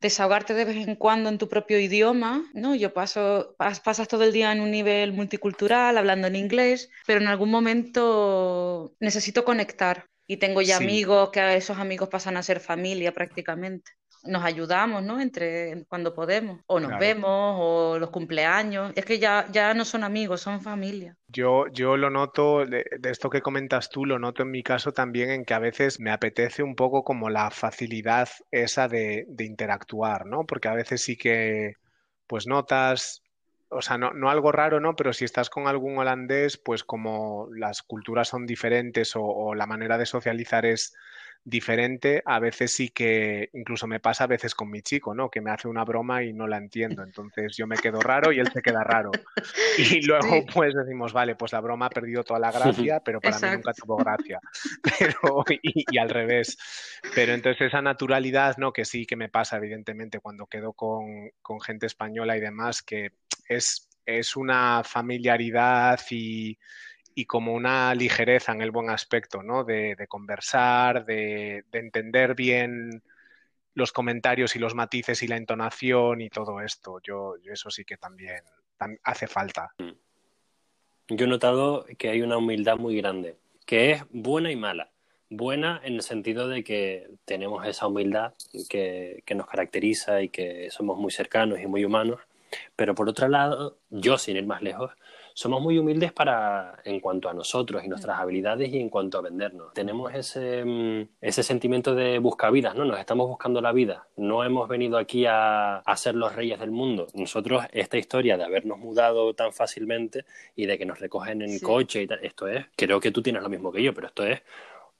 desahogarte 0.00 0.54
de 0.54 0.64
vez 0.64 0.76
en 0.88 0.96
cuando 0.96 1.28
en 1.28 1.38
tu 1.38 1.48
propio 1.48 1.78
idioma, 1.78 2.44
¿no? 2.54 2.74
Yo 2.74 2.92
paso, 2.92 3.54
pasas 3.58 4.08
todo 4.08 4.24
el 4.24 4.32
día 4.32 4.52
en 4.52 4.60
un 4.60 4.70
nivel 4.70 5.12
multicultural, 5.12 5.98
hablando 5.98 6.26
en 6.26 6.36
inglés, 6.36 6.90
pero 7.06 7.20
en 7.20 7.28
algún 7.28 7.50
momento 7.50 8.94
necesito 8.98 9.44
conectar 9.44 10.06
y 10.26 10.38
tengo 10.38 10.62
ya 10.62 10.76
amigos 10.76 11.30
que 11.30 11.56
esos 11.56 11.78
amigos 11.78 12.08
pasan 12.08 12.36
a 12.36 12.42
ser 12.42 12.60
familia 12.60 13.12
prácticamente 13.12 13.92
nos 14.24 14.44
ayudamos, 14.44 15.02
¿no? 15.02 15.20
Entre 15.20 15.84
cuando 15.88 16.14
podemos, 16.14 16.60
o 16.66 16.80
nos 16.80 16.98
vemos, 16.98 17.56
o 17.58 17.98
los 17.98 18.10
cumpleaños. 18.10 18.92
Es 18.96 19.04
que 19.04 19.18
ya, 19.18 19.46
ya 19.50 19.74
no 19.74 19.84
son 19.84 20.04
amigos, 20.04 20.40
son 20.40 20.60
familia. 20.60 21.16
Yo, 21.28 21.66
yo 21.72 21.96
lo 21.96 22.10
noto, 22.10 22.66
de, 22.66 22.84
esto 23.04 23.30
que 23.30 23.42
comentas 23.42 23.88
tú, 23.90 24.04
lo 24.04 24.18
noto 24.18 24.42
en 24.42 24.50
mi 24.50 24.62
caso 24.62 24.92
también 24.92 25.30
en 25.30 25.44
que 25.44 25.54
a 25.54 25.58
veces 25.58 26.00
me 26.00 26.10
apetece 26.10 26.62
un 26.62 26.74
poco 26.74 27.04
como 27.04 27.30
la 27.30 27.50
facilidad 27.50 28.28
esa 28.50 28.88
de, 28.88 29.24
de 29.28 29.44
interactuar, 29.44 30.26
¿no? 30.26 30.44
Porque 30.44 30.68
a 30.68 30.74
veces 30.74 31.02
sí 31.02 31.16
que, 31.16 31.74
pues 32.26 32.46
notas 32.46 33.22
o 33.72 33.82
sea, 33.82 33.98
no, 33.98 34.12
no, 34.12 34.28
algo 34.30 34.50
raro, 34.50 34.80
¿no? 34.80 34.96
Pero 34.96 35.12
si 35.12 35.24
estás 35.24 35.48
con 35.48 35.68
algún 35.68 35.96
holandés, 35.96 36.58
pues 36.58 36.82
como 36.82 37.46
las 37.54 37.82
culturas 37.82 38.26
son 38.26 38.44
diferentes 38.44 39.12
o 39.14 39.54
la 39.54 39.66
manera 39.66 39.96
de 39.96 40.06
socializar 40.06 40.66
es 40.66 40.92
diferente, 41.44 42.22
a 42.26 42.38
veces 42.38 42.72
sí 42.72 42.90
que 42.90 43.48
incluso 43.54 43.86
me 43.86 44.00
pasa 44.00 44.24
a 44.24 44.26
veces 44.26 44.54
con 44.54 44.70
mi 44.70 44.82
chico, 44.82 45.14
¿no? 45.14 45.30
Que 45.30 45.40
me 45.40 45.50
hace 45.50 45.68
una 45.68 45.84
broma 45.84 46.22
y 46.22 46.32
no 46.32 46.46
la 46.46 46.58
entiendo. 46.58 47.02
Entonces 47.02 47.56
yo 47.56 47.66
me 47.66 47.76
quedo 47.76 48.00
raro 48.00 48.32
y 48.32 48.38
él 48.38 48.48
se 48.52 48.62
queda 48.62 48.84
raro. 48.84 49.10
Y 49.78 50.02
luego 50.02 50.44
pues 50.52 50.74
decimos, 50.74 51.12
vale, 51.12 51.36
pues 51.36 51.52
la 51.52 51.60
broma 51.60 51.86
ha 51.86 51.90
perdido 51.90 52.22
toda 52.22 52.38
la 52.38 52.52
gracia, 52.52 53.00
pero 53.00 53.20
para 53.20 53.38
mí 53.38 53.48
nunca 53.56 53.72
tuvo 53.72 53.96
gracia. 53.96 54.40
Pero, 54.98 55.44
y, 55.62 55.98
al 55.98 56.10
revés. 56.10 56.58
Pero 57.14 57.32
entonces 57.32 57.68
esa 57.68 57.80
naturalidad, 57.80 58.56
¿no? 58.58 58.72
Que 58.72 58.84
sí 58.84 59.06
que 59.06 59.16
me 59.16 59.28
pasa, 59.28 59.56
evidentemente, 59.56 60.20
cuando 60.20 60.46
quedo 60.46 60.72
con, 60.72 61.30
con 61.40 61.60
gente 61.60 61.86
española 61.86 62.36
y 62.36 62.40
demás, 62.40 62.82
que 62.82 63.12
es, 63.48 63.88
es 64.04 64.36
una 64.36 64.82
familiaridad 64.84 66.00
y 66.10 66.58
y 67.14 67.26
como 67.26 67.54
una 67.54 67.94
ligereza 67.94 68.52
en 68.52 68.62
el 68.62 68.70
buen 68.70 68.90
aspecto, 68.90 69.42
¿no? 69.42 69.64
De, 69.64 69.96
conversar, 70.08 71.04
de, 71.04 71.64
entender 71.72 72.34
bien 72.34 73.02
los 73.74 73.92
comentarios 73.92 74.56
y 74.56 74.58
los 74.58 74.74
matices 74.74 75.22
y 75.22 75.28
la 75.28 75.36
entonación 75.36 76.20
y 76.20 76.30
todo 76.30 76.60
esto. 76.60 77.00
Yo, 77.02 77.34
eso 77.44 77.70
sí 77.70 77.84
que 77.84 77.96
también 77.96 78.42
hace 79.04 79.26
falta. 79.26 79.74
Mm. 79.78 79.90
Yo 81.08 81.26
he 81.26 81.28
notado 81.28 81.86
que 81.98 82.08
hay 82.08 82.22
una 82.22 82.36
humildad 82.36 82.76
muy 82.76 82.96
grande, 82.96 83.36
que 83.66 83.92
es 83.92 84.04
buena 84.10 84.50
y 84.52 84.56
mala. 84.56 84.90
Buena 85.28 85.80
en 85.84 85.94
el 85.94 86.02
sentido 86.02 86.48
de 86.48 86.64
que 86.64 87.08
tenemos 87.24 87.66
esa 87.66 87.86
humildad 87.86 88.34
que, 88.68 89.22
que 89.24 89.34
nos 89.34 89.46
caracteriza 89.46 90.22
y 90.22 90.28
que 90.28 90.70
somos 90.70 90.98
muy 90.98 91.12
cercanos 91.12 91.60
y 91.60 91.66
muy 91.66 91.84
humanos, 91.84 92.20
pero 92.74 92.94
por 92.94 93.08
otro 93.08 93.28
lado, 93.28 93.78
yo 93.90 94.18
sin 94.18 94.36
ir 94.36 94.46
más 94.46 94.62
lejos, 94.62 94.92
somos 95.40 95.62
muy 95.62 95.78
humildes 95.78 96.12
para 96.12 96.82
en 96.84 97.00
cuanto 97.00 97.30
a 97.30 97.32
nosotros 97.32 97.82
y 97.82 97.88
nuestras 97.88 98.20
habilidades 98.20 98.68
y 98.74 98.78
en 98.78 98.90
cuanto 98.90 99.16
a 99.16 99.22
vendernos. 99.22 99.72
Tenemos 99.72 100.12
ese, 100.12 100.62
mm, 100.66 101.08
ese 101.18 101.42
sentimiento 101.42 101.94
de 101.94 102.18
buscavidas, 102.18 102.74
¿no? 102.74 102.84
Nos 102.84 102.98
estamos 102.98 103.26
buscando 103.26 103.62
la 103.62 103.72
vida. 103.72 104.06
No 104.18 104.44
hemos 104.44 104.68
venido 104.68 104.98
aquí 104.98 105.24
a, 105.24 105.78
a 105.78 105.96
ser 105.96 106.14
los 106.14 106.36
reyes 106.36 106.60
del 106.60 106.70
mundo. 106.70 107.06
Nosotros, 107.14 107.64
esta 107.72 107.96
historia 107.96 108.36
de 108.36 108.44
habernos 108.44 108.76
mudado 108.76 109.32
tan 109.32 109.54
fácilmente 109.54 110.26
y 110.56 110.66
de 110.66 110.76
que 110.76 110.84
nos 110.84 111.00
recogen 111.00 111.40
en 111.40 111.58
coche 111.60 112.02
y 112.02 112.06
tal, 112.06 112.22
esto 112.22 112.46
es, 112.46 112.66
creo 112.76 113.00
que 113.00 113.10
tú 113.10 113.22
tienes 113.22 113.42
lo 113.42 113.48
mismo 113.48 113.72
que 113.72 113.82
yo, 113.82 113.94
pero 113.94 114.08
esto 114.08 114.26
es 114.26 114.42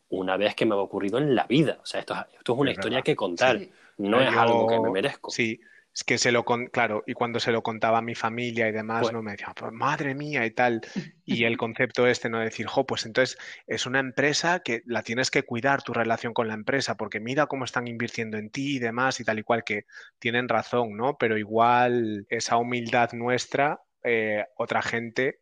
una 0.09 0.39
vez 0.39 0.55
que 0.55 0.65
me 0.65 0.75
ha 0.75 0.79
ocurrido 0.79 1.19
en 1.19 1.35
la 1.35 1.45
vida. 1.45 1.81
O 1.83 1.85
sea, 1.85 2.01
esto, 2.01 2.15
esto 2.15 2.55
es 2.55 2.59
una 2.59 2.71
historia 2.71 3.03
que 3.03 3.15
contar. 3.15 3.61
No 3.99 4.19
es 4.19 4.35
algo 4.35 4.67
que 4.67 4.81
me 4.81 4.91
merezco. 4.91 5.31
Sí, 5.31 5.61
es 5.93 6.05
que 6.05 6.19
se 6.19 6.31
lo 6.31 6.45
con, 6.45 6.67
claro, 6.69 7.03
y 7.07 7.15
cuando 7.15 7.41
se 7.41 7.51
lo 7.51 7.63
contaba 7.63 7.99
a 7.99 8.03
mi 8.03 8.15
familia 8.15 8.69
y 8.69 8.73
demás, 8.73 9.13
no 9.13 9.23
me 9.23 9.33
decían, 9.33 9.55
pues 9.57 9.73
madre 9.73 10.15
mía 10.15 10.47
y 10.47 10.51
tal. 10.53 10.81
Y 11.31 11.45
el 11.45 11.57
concepto 11.57 12.09
este, 12.09 12.29
no 12.29 12.41
decir, 12.41 12.67
jo, 12.67 12.87
pues 12.87 13.07
entonces 13.07 13.39
es 13.69 13.87
una 13.87 14.01
empresa 14.01 14.61
que 14.61 14.83
la 14.85 15.05
tienes 15.05 15.31
que 15.31 15.45
cuidar 15.45 15.83
tu 15.83 15.93
relación 15.93 16.35
con 16.35 16.49
la 16.49 16.55
empresa, 16.55 16.97
porque 16.97 17.21
mira 17.21 17.47
cómo 17.47 17.65
están 17.65 17.87
invirtiendo 17.87 18.37
en 18.37 18.51
ti 18.51 18.77
y 18.77 18.79
demás 18.81 19.21
y 19.21 19.25
tal 19.25 19.39
y 19.39 19.45
cual, 19.45 19.63
que 19.63 19.87
tienen 20.19 20.49
razón, 20.49 20.97
¿no? 20.97 21.19
Pero 21.19 21.39
igual 21.39 22.27
esa 22.31 22.57
humildad 22.57 23.13
nuestra, 23.13 23.81
eh, 24.03 24.45
otra 24.57 24.83
gente 24.83 25.39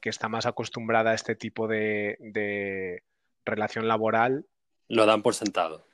que 0.00 0.08
está 0.08 0.30
más 0.30 0.46
acostumbrada 0.46 1.10
a 1.10 1.14
este 1.14 1.34
tipo 1.34 1.68
de, 1.68 2.16
de 2.20 3.02
relación 3.44 3.88
laboral. 3.88 4.46
Lo 4.88 5.04
dan 5.04 5.22
por 5.22 5.34
sentado. 5.34 5.85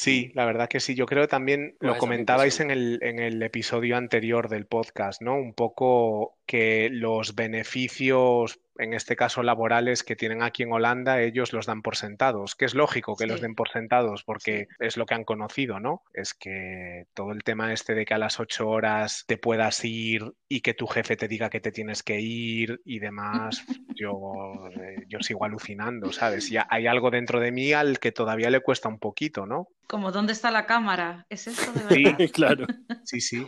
Sí, 0.00 0.30
la 0.34 0.44
verdad 0.44 0.68
que 0.68 0.78
sí. 0.78 0.94
Yo 0.94 1.06
creo 1.06 1.24
que 1.24 1.28
también 1.28 1.76
lo 1.80 1.98
comentabais 1.98 2.60
en 2.60 2.70
el, 2.70 3.00
en 3.02 3.18
el 3.18 3.42
episodio 3.42 3.96
anterior 3.96 4.48
del 4.48 4.64
podcast, 4.64 5.20
¿no? 5.20 5.34
Un 5.34 5.54
poco 5.54 6.38
que 6.46 6.88
los 6.88 7.34
beneficios 7.34 8.60
en 8.78 8.94
este 8.94 9.16
caso 9.16 9.42
laborales 9.42 10.02
que 10.04 10.16
tienen 10.16 10.42
aquí 10.42 10.62
en 10.62 10.72
Holanda, 10.72 11.20
ellos 11.20 11.52
los 11.52 11.66
dan 11.66 11.82
por 11.82 11.96
sentados, 11.96 12.54
que 12.54 12.64
es 12.64 12.74
lógico 12.74 13.16
que 13.16 13.26
los 13.26 13.40
den 13.40 13.54
por 13.54 13.68
sentados 13.68 14.22
porque 14.24 14.68
es 14.78 14.96
lo 14.96 15.04
que 15.04 15.14
han 15.14 15.24
conocido, 15.24 15.80
¿no? 15.80 16.02
Es 16.14 16.32
que 16.34 17.06
todo 17.14 17.32
el 17.32 17.42
tema 17.42 17.72
este 17.72 17.94
de 17.94 18.04
que 18.04 18.14
a 18.14 18.18
las 18.18 18.40
ocho 18.40 18.68
horas 18.68 19.24
te 19.26 19.36
puedas 19.36 19.84
ir 19.84 20.32
y 20.48 20.60
que 20.60 20.74
tu 20.74 20.86
jefe 20.86 21.16
te 21.16 21.28
diga 21.28 21.50
que 21.50 21.60
te 21.60 21.72
tienes 21.72 22.02
que 22.02 22.20
ir 22.20 22.80
y 22.84 23.00
demás, 23.00 23.64
yo, 23.96 24.68
eh, 24.80 25.04
yo 25.08 25.18
sigo 25.20 25.44
alucinando, 25.44 26.12
¿sabes? 26.12 26.50
Y 26.50 26.56
hay 26.68 26.86
algo 26.86 27.10
dentro 27.10 27.40
de 27.40 27.52
mí 27.52 27.72
al 27.72 27.98
que 27.98 28.12
todavía 28.12 28.50
le 28.50 28.60
cuesta 28.60 28.88
un 28.88 28.98
poquito, 28.98 29.46
¿no? 29.46 29.68
Como, 29.88 30.12
¿dónde 30.12 30.32
está 30.32 30.50
la 30.50 30.66
cámara? 30.66 31.26
¿Es 31.28 31.46
eso 31.48 31.72
de 31.72 31.84
verdad? 31.84 32.16
Sí, 32.18 32.28
claro. 32.30 32.66
Sí, 33.04 33.20
sí. 33.20 33.46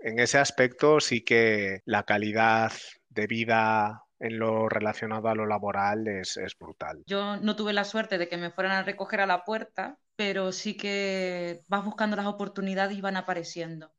En 0.00 0.18
ese 0.18 0.38
aspecto 0.38 0.98
sí 0.98 1.20
que 1.20 1.82
la 1.84 2.02
calidad 2.02 2.72
de 3.10 3.26
vida 3.28 4.02
en 4.20 4.38
lo 4.38 4.68
relacionado 4.68 5.28
a 5.28 5.34
lo 5.34 5.46
laboral 5.46 6.06
es, 6.08 6.38
brutal. 6.58 7.02
Yo 7.06 7.36
no 7.36 7.56
tuve 7.56 7.72
la 7.72 7.84
suerte 7.84 8.18
de 8.18 8.28
que 8.28 8.36
me 8.36 8.50
fueran 8.50 8.72
a 8.72 8.82
recoger 8.82 9.20
a 9.20 9.26
la 9.26 9.44
puerta, 9.44 9.98
pero 10.16 10.52
sí 10.52 10.76
que 10.76 11.60
vas 11.68 11.84
buscando 11.84 12.16
las 12.16 12.26
oportunidades 12.26 12.96
y 12.96 13.00
van 13.00 13.16
apareciendo. 13.16 13.92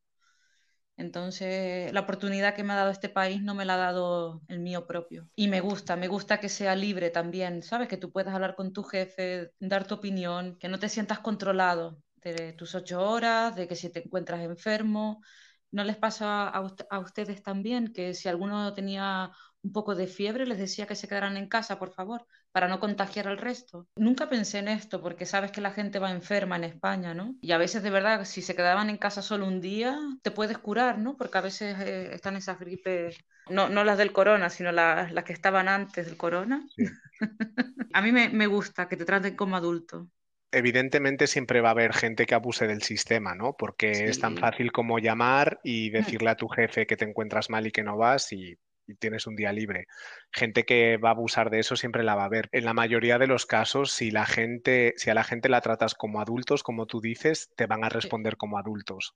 Entonces, 0.96 1.90
la 1.94 2.00
oportunidad 2.00 2.54
que 2.54 2.62
me 2.62 2.74
ha 2.74 2.76
dado 2.76 2.90
este 2.90 3.08
país 3.08 3.42
no 3.42 3.54
me 3.54 3.64
la 3.64 3.74
ha 3.74 3.78
dado 3.78 4.42
el 4.48 4.60
mío 4.60 4.86
propio. 4.86 5.30
Y 5.34 5.48
me 5.48 5.60
gusta, 5.60 5.96
me 5.96 6.08
gusta 6.08 6.40
que 6.40 6.50
sea 6.50 6.76
libre 6.76 7.08
también, 7.08 7.62
¿sabes? 7.62 7.88
Que 7.88 7.96
tú 7.96 8.12
puedas 8.12 8.34
hablar 8.34 8.54
con 8.54 8.74
tu 8.74 8.82
jefe, 8.82 9.52
dar 9.60 9.86
tu 9.86 9.94
opinión, 9.94 10.58
que 10.58 10.68
no 10.68 10.78
te 10.78 10.90
sientas 10.90 11.20
controlado 11.20 12.02
de 12.22 12.52
tus 12.52 12.74
ocho 12.74 13.00
horas, 13.00 13.56
de 13.56 13.66
que 13.66 13.76
si 13.76 13.88
te 13.88 14.04
encuentras 14.04 14.42
enfermo. 14.42 15.22
¿No 15.70 15.84
les 15.84 15.96
pasa 15.96 16.48
a, 16.48 16.66
a 16.90 16.98
ustedes 16.98 17.42
también 17.42 17.94
que 17.94 18.12
si 18.12 18.28
alguno 18.28 18.74
tenía 18.74 19.30
un 19.62 19.72
poco 19.72 19.94
de 19.94 20.06
fiebre, 20.06 20.46
les 20.46 20.58
decía 20.58 20.86
que 20.86 20.94
se 20.94 21.08
quedaran 21.08 21.36
en 21.36 21.48
casa, 21.48 21.78
por 21.78 21.92
favor, 21.92 22.26
para 22.52 22.68
no 22.68 22.80
contagiar 22.80 23.28
al 23.28 23.38
resto. 23.38 23.86
Nunca 23.96 24.28
pensé 24.28 24.58
en 24.58 24.68
esto 24.68 25.00
porque 25.02 25.26
sabes 25.26 25.50
que 25.52 25.60
la 25.60 25.72
gente 25.72 25.98
va 25.98 26.10
enferma 26.10 26.56
en 26.56 26.64
España, 26.64 27.14
¿no? 27.14 27.36
Y 27.40 27.52
a 27.52 27.58
veces 27.58 27.82
de 27.82 27.90
verdad, 27.90 28.24
si 28.24 28.42
se 28.42 28.56
quedaban 28.56 28.90
en 28.90 28.96
casa 28.96 29.22
solo 29.22 29.46
un 29.46 29.60
día, 29.60 29.98
te 30.22 30.30
puedes 30.30 30.58
curar, 30.58 30.98
¿no? 30.98 31.16
Porque 31.16 31.38
a 31.38 31.42
veces 31.42 31.78
eh, 31.80 32.14
están 32.14 32.36
esas 32.36 32.58
gripes, 32.58 33.18
no, 33.48 33.68
no 33.68 33.84
las 33.84 33.98
del 33.98 34.12
corona, 34.12 34.50
sino 34.50 34.72
las, 34.72 35.12
las 35.12 35.24
que 35.24 35.32
estaban 35.32 35.68
antes 35.68 36.06
del 36.06 36.16
corona. 36.16 36.66
a 37.92 38.02
mí 38.02 38.12
me, 38.12 38.28
me 38.30 38.46
gusta 38.46 38.88
que 38.88 38.96
te 38.96 39.04
traten 39.04 39.36
como 39.36 39.56
adulto 39.56 40.08
evidentemente 40.52 41.26
siempre 41.26 41.60
va 41.60 41.68
a 41.68 41.72
haber 41.72 41.92
gente 41.92 42.26
que 42.26 42.34
abuse 42.34 42.66
del 42.66 42.82
sistema, 42.82 43.34
¿no? 43.36 43.54
Porque 43.56 43.92
es 43.92 44.18
tan 44.18 44.36
fácil 44.36 44.72
como 44.72 44.98
llamar 44.98 45.60
y 45.62 45.90
mm. 45.90 45.92
decirle 45.92 46.30
a 46.30 46.36
tu 46.36 46.48
jefe 46.48 46.86
que 46.86 46.96
te 46.96 47.04
encuentras 47.04 47.50
mal 47.50 47.66
y 47.66 47.70
que 47.70 47.84
no 47.84 47.96
vas 47.96 48.32
y 48.32 48.58
tienes 48.94 49.26
un 49.26 49.36
día 49.36 49.52
libre. 49.52 49.86
Gente 50.32 50.64
que 50.64 50.96
va 50.96 51.10
a 51.10 51.12
abusar 51.12 51.50
de 51.50 51.58
eso 51.58 51.76
siempre 51.76 52.02
la 52.02 52.14
va 52.14 52.24
a 52.24 52.28
ver. 52.28 52.48
En 52.52 52.64
la 52.64 52.74
mayoría 52.74 53.18
de 53.18 53.26
los 53.26 53.46
casos, 53.46 53.92
si 53.92 54.10
la 54.10 54.26
gente, 54.26 54.94
si 54.96 55.10
a 55.10 55.14
la 55.14 55.24
gente 55.24 55.48
la 55.48 55.60
tratas 55.60 55.94
como 55.94 56.20
adultos, 56.20 56.62
como 56.62 56.86
tú 56.86 57.00
dices, 57.00 57.50
te 57.56 57.66
van 57.66 57.84
a 57.84 57.88
responder 57.88 58.36
como 58.36 58.58
adultos. 58.58 59.14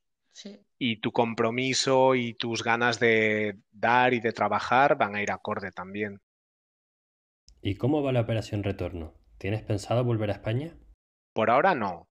Y 0.78 0.96
tu 1.00 1.12
compromiso 1.12 2.14
y 2.14 2.34
tus 2.34 2.64
ganas 2.64 2.98
de 2.98 3.58
dar 3.70 4.14
y 4.14 4.20
de 4.20 4.32
trabajar 4.32 4.96
van 4.96 5.14
a 5.14 5.22
ir 5.22 5.30
acorde 5.30 5.70
también. 5.70 6.20
¿Y 7.62 7.76
cómo 7.76 8.02
va 8.02 8.12
la 8.12 8.22
operación 8.22 8.62
retorno? 8.62 9.14
¿Tienes 9.38 9.62
pensado 9.62 10.04
volver 10.04 10.30
a 10.30 10.34
España? 10.34 10.76
Por 11.32 11.50
ahora 11.50 11.74
no. 11.74 12.08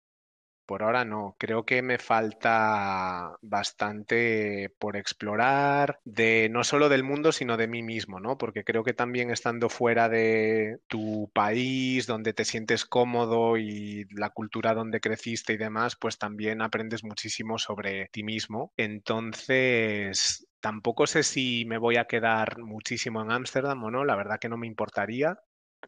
Por 0.68 0.82
ahora 0.82 1.06
no, 1.06 1.34
creo 1.38 1.64
que 1.64 1.80
me 1.80 1.96
falta 1.96 3.38
bastante 3.40 4.68
por 4.78 4.98
explorar, 4.98 5.98
de 6.04 6.50
no 6.50 6.62
solo 6.62 6.90
del 6.90 7.04
mundo, 7.04 7.32
sino 7.32 7.56
de 7.56 7.68
mí 7.68 7.82
mismo, 7.82 8.20
¿no? 8.20 8.36
Porque 8.36 8.64
creo 8.64 8.84
que 8.84 8.92
también 8.92 9.30
estando 9.30 9.70
fuera 9.70 10.10
de 10.10 10.76
tu 10.86 11.30
país, 11.32 12.06
donde 12.06 12.34
te 12.34 12.44
sientes 12.44 12.84
cómodo 12.84 13.56
y 13.56 14.04
la 14.10 14.28
cultura 14.28 14.74
donde 14.74 15.00
creciste 15.00 15.54
y 15.54 15.56
demás, 15.56 15.96
pues 15.96 16.18
también 16.18 16.60
aprendes 16.60 17.02
muchísimo 17.02 17.56
sobre 17.56 18.08
ti 18.12 18.22
mismo. 18.22 18.70
Entonces, 18.76 20.46
tampoco 20.60 21.06
sé 21.06 21.22
si 21.22 21.64
me 21.64 21.78
voy 21.78 21.96
a 21.96 22.04
quedar 22.04 22.58
muchísimo 22.58 23.22
en 23.22 23.32
Ámsterdam 23.32 23.82
o 23.84 23.90
no, 23.90 24.04
la 24.04 24.16
verdad 24.16 24.38
que 24.38 24.50
no 24.50 24.58
me 24.58 24.66
importaría, 24.66 25.38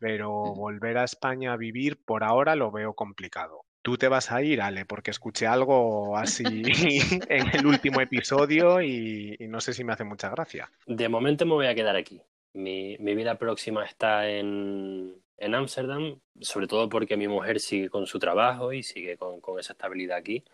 pero 0.00 0.30
volver 0.54 0.96
a 0.96 1.04
España 1.04 1.52
a 1.52 1.58
vivir 1.58 2.02
por 2.02 2.24
ahora 2.24 2.56
lo 2.56 2.70
veo 2.70 2.94
complicado. 2.94 3.66
Tú 3.82 3.96
te 3.96 4.08
vas 4.08 4.30
a 4.30 4.42
ir, 4.42 4.60
Ale, 4.60 4.84
porque 4.84 5.10
escuché 5.10 5.46
algo 5.46 6.16
así 6.16 6.44
en 7.28 7.48
el 7.54 7.66
último 7.66 8.00
episodio 8.00 8.82
y, 8.82 9.36
no 9.48 9.60
sé 9.60 9.72
si 9.72 9.84
me 9.84 9.92
hace 9.92 10.04
mucha 10.04 10.28
gracia. 10.28 10.70
De 10.86 11.08
momento 11.08 11.46
me 11.46 11.54
voy 11.54 11.66
a 11.66 11.74
quedar 11.74 11.96
aquí. 11.96 12.20
Mi, 12.52 12.96
vida 12.98 13.36
próxima 13.36 13.84
está 13.84 14.28
en 14.28 15.22
Ámsterdam, 15.38 16.20
sobre 16.40 16.66
todo 16.66 16.88
porque 16.88 17.16
mi 17.16 17.28
mujer 17.28 17.60
sigue 17.60 17.88
con 17.88 18.06
su 18.06 18.18
trabajo 18.18 18.72
y 18.72 18.82
sigue 18.82 19.16
con, 19.16 19.40
con 19.40 19.58
esa 19.58 19.72
estabilidad 19.72 20.18
aquí. 20.18 20.44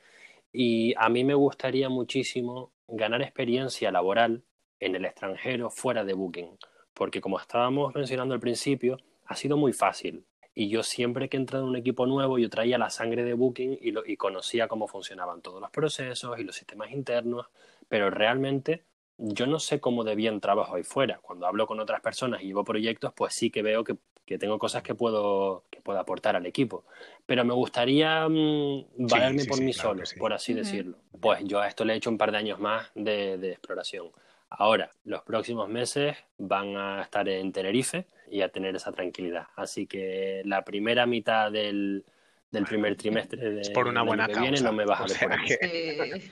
Y 0.52 0.95
a 0.97 1.09
mí 1.09 1.25
me 1.25 1.35
gustaría 1.35 1.88
muchísimo 1.88 2.73
ganar 2.88 3.23
experiencia 3.23 3.90
laboral 3.90 4.42
en 4.80 4.95
el 4.95 5.04
extranjero 5.04 5.71
fuera 5.71 6.04
de 6.04 6.14
Booking, 6.14 6.59
porque 6.95 7.21
como 7.21 7.38
estábamos 7.38 7.95
mencionando 7.95 8.35
al 8.35 8.40
principio, 8.40 8.99
ha 9.25 9.35
sido 9.35 9.56
muy 9.56 9.73
fácil. 9.73 10.25
Y 10.58 10.70
yo 10.70 10.82
siempre 10.82 11.28
que 11.28 11.36
he 11.36 11.40
entrado 11.40 11.64
en 11.64 11.68
un 11.68 11.76
equipo 11.76 12.06
nuevo, 12.06 12.38
yo 12.38 12.48
traía 12.48 12.78
la 12.78 12.88
sangre 12.88 13.25
de 13.25 13.34
Booking 13.34 13.78
y, 13.78 13.90
lo, 13.90 14.06
y 14.06 14.16
conocía 14.16 14.68
cómo 14.68 14.88
funcionaban 14.88 15.42
todos 15.42 15.60
los 15.60 15.70
procesos 15.70 16.38
y 16.38 16.44
los 16.44 16.56
sistemas 16.56 16.92
internos, 16.92 17.48
pero 17.90 18.08
realmente 18.08 18.82
yo 19.18 19.46
no 19.46 19.58
sé 19.60 19.80
cómo 19.80 20.02
de 20.02 20.14
bien 20.14 20.40
trabajo 20.40 20.76
ahí 20.76 20.82
fuera. 20.82 21.18
Cuando 21.18 21.46
hablo 21.46 21.66
con 21.66 21.78
otras 21.78 22.00
personas 22.00 22.40
y 22.40 22.46
llevo 22.46 22.64
proyectos, 22.64 23.12
pues 23.14 23.34
sí 23.34 23.50
que 23.50 23.60
veo 23.60 23.84
que, 23.84 23.98
tengo 24.38 24.58
cosas 24.58 24.82
que 24.82 24.94
puedo, 24.94 25.64
que 25.68 25.82
puedo 25.82 26.00
aportar 26.00 26.36
al 26.36 26.46
equipo. 26.46 26.86
Pero 27.26 27.44
me 27.44 27.52
gustaría 27.52 28.26
mmm, 28.26 28.86
valerme 28.96 29.44
por 29.44 29.60
mí 29.60 29.75
solo, 29.75 30.04
por 30.18 30.32
así 30.32 30.54
decirlo. 30.54 30.96
Pues 31.20 31.44
yo 31.44 31.60
a 31.60 31.68
esto 31.68 31.84
le 31.84 31.92
he 31.92 31.96
hecho 31.96 32.08
un 32.08 32.16
par 32.16 32.32
de 32.32 32.38
años 32.38 32.58
más 32.58 32.90
de, 32.94 33.36
de 33.36 33.50
exploración. 33.50 34.10
Ahora, 34.48 34.90
los 35.04 35.22
próximos 35.22 35.68
meses 35.68 36.16
van 36.38 36.76
a 36.76 37.02
estar 37.02 37.28
en 37.28 37.52
Tenerife 37.52 38.06
y 38.30 38.42
a 38.42 38.48
tener 38.48 38.76
esa 38.76 38.92
tranquilidad. 38.92 39.48
Así 39.56 39.86
que 39.86 40.42
la 40.44 40.64
primera 40.64 41.06
mitad 41.06 41.50
del, 41.50 42.04
del 42.50 42.64
primer 42.64 42.96
trimestre 42.96 43.50
de, 43.50 43.70
por 43.70 43.88
una 43.88 44.02
buena 44.02 44.26
que 44.26 44.38
viene 44.38 44.60
no 44.60 44.72
me 44.72 44.84
vas 44.84 45.00
a 45.00 45.28
ver 45.28 46.30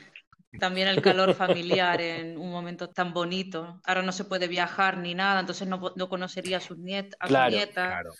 también 0.58 0.88
el 0.88 1.02
calor 1.02 1.34
familiar 1.34 2.00
en 2.00 2.38
un 2.38 2.50
momento 2.50 2.88
tan 2.88 3.12
bonito. 3.12 3.80
Ahora 3.84 4.02
no 4.02 4.12
se 4.12 4.24
puede 4.24 4.48
viajar 4.48 4.98
ni 4.98 5.14
nada, 5.14 5.40
entonces 5.40 5.66
no, 5.66 5.92
no 5.96 6.08
conocería 6.08 6.58
a 6.58 6.60
sus 6.60 6.78
nietas. 6.78 7.18
Claro, 7.28 7.56
Claro. 7.72 8.12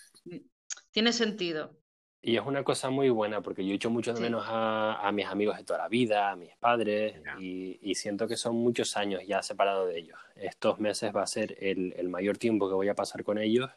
Tiene 0.90 1.12
sentido. 1.12 1.76
Y 2.26 2.38
es 2.38 2.43
una 2.47 2.64
cosa 2.64 2.88
muy 2.88 3.11
buena 3.11 3.43
porque 3.43 3.66
yo 3.66 3.73
he 3.73 3.76
hecho 3.76 3.90
mucho 3.90 4.14
de 4.14 4.21
menos 4.21 4.47
a, 4.49 5.11
mis 5.12 5.26
amigos 5.26 5.59
de 5.59 5.64
toda 5.64 5.81
la 5.81 5.88
vida, 5.88 6.31
a 6.31 6.37
mis 6.37 6.57
padres, 6.57 7.16
y, 7.38 7.95
siento 7.95 8.26
que 8.26 8.37
son 8.37 8.57
muchos 8.57 8.97
años 8.97 9.21
ya 9.26 9.43
separado 9.43 9.87
de 9.87 9.99
ellos. 9.99 10.19
Estos 10.35 10.81
meses 10.81 11.14
va 11.14 11.23
a 11.23 11.26
ser 11.26 11.54
el, 11.61 11.93
el, 11.99 12.09
mayor 12.09 12.38
tiempo 12.38 12.66
que 12.66 12.75
voy 12.75 12.88
a 12.88 12.95
pasar 12.95 13.25
con 13.25 13.37
ellos 13.37 13.71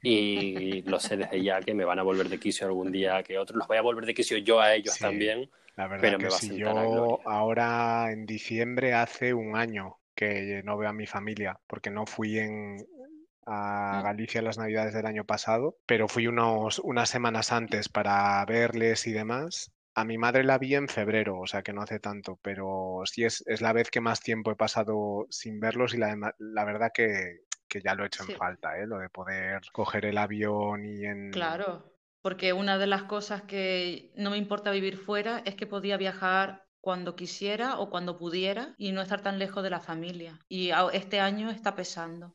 y 0.00 0.82
lo 0.82 1.00
sé 1.00 1.16
desde 1.16 1.42
ya 1.42 1.60
que 1.60 1.74
me 1.74 1.84
van 1.84 1.98
a 1.98 2.04
volver 2.04 2.28
de 2.28 2.38
quicio 2.38 2.68
algún 2.68 2.92
día 2.92 3.20
que 3.24 3.36
otros. 3.36 3.58
Los 3.58 3.66
voy 3.66 3.78
a 3.78 3.82
volver 3.82 4.06
de 4.06 4.14
quicio 4.14 4.38
yo 4.38 4.60
a 4.60 4.74
ellos 4.74 4.96
también. 4.98 5.50
La 5.74 5.88
verdad 5.88 6.02
pero 6.02 6.18
me 6.18 6.28
va 6.28 6.36
a 6.36 6.86
yo 6.86 7.28
ahora 7.28 8.12
en 8.12 8.26
diciembre 8.26 8.94
hace 8.94 9.34
un 9.34 9.56
año 9.56 9.98
que 10.14 10.62
no 10.64 10.78
veo 10.78 10.88
a 10.88 10.92
mi 10.92 11.06
familia 11.06 11.58
porque 11.66 11.90
no 11.90 12.06
fui 12.06 12.38
en, 12.38 12.76
a 13.46 14.00
mm. 14.00 14.04
Galicia 14.04 14.42
las 14.42 14.58
navidades 14.58 14.94
del 14.94 15.06
año 15.06 15.24
pasado, 15.24 15.78
pero 15.86 16.08
fui 16.08 16.26
unos, 16.26 16.78
unas 16.78 17.08
semanas 17.08 17.52
antes 17.52 17.88
para 17.88 18.44
verles 18.44 19.06
y 19.06 19.12
demás. 19.12 19.72
A 19.94 20.04
mi 20.04 20.16
madre 20.16 20.44
la 20.44 20.58
vi 20.58 20.74
en 20.74 20.88
febrero, 20.88 21.38
o 21.38 21.46
sea 21.46 21.62
que 21.62 21.72
no 21.72 21.82
hace 21.82 22.00
tanto, 22.00 22.38
pero 22.42 23.02
sí 23.04 23.24
es, 23.24 23.44
es 23.46 23.60
la 23.60 23.72
vez 23.72 23.90
que 23.90 24.00
más 24.00 24.20
tiempo 24.20 24.50
he 24.50 24.56
pasado 24.56 25.26
sin 25.28 25.60
verlos 25.60 25.92
y 25.92 25.98
la, 25.98 26.34
la 26.38 26.64
verdad 26.64 26.92
que, 26.94 27.42
que, 27.68 27.82
ya 27.82 27.94
lo 27.94 28.04
he 28.04 28.06
hecho 28.06 28.24
en 28.26 28.36
falta, 28.36 28.78
¿eh? 28.78 28.86
lo 28.86 28.98
de 28.98 29.10
poder 29.10 29.60
coger 29.72 30.06
el 30.06 30.16
avión 30.16 30.86
y 30.86 31.04
en... 31.04 31.30
Claro, 31.30 31.92
porque 32.22 32.54
una 32.54 32.78
de 32.78 32.86
las 32.86 33.02
cosas 33.02 33.42
que 33.42 34.12
no 34.16 34.30
me 34.30 34.38
importa 34.38 34.70
vivir 34.70 34.96
fuera 34.96 35.42
es 35.44 35.56
que 35.56 35.66
podía 35.66 35.98
viajar 35.98 36.64
cuando 36.80 37.14
quisiera 37.14 37.78
o 37.78 37.90
cuando 37.90 38.16
pudiera 38.16 38.74
y 38.78 38.92
no 38.92 39.02
estar 39.02 39.22
tan 39.22 39.38
lejos 39.38 39.62
de 39.62 39.70
la 39.70 39.80
familia. 39.80 40.38
Y 40.48 40.70
este 40.92 41.20
año 41.20 41.50
está 41.50 41.74
pesando. 41.74 42.34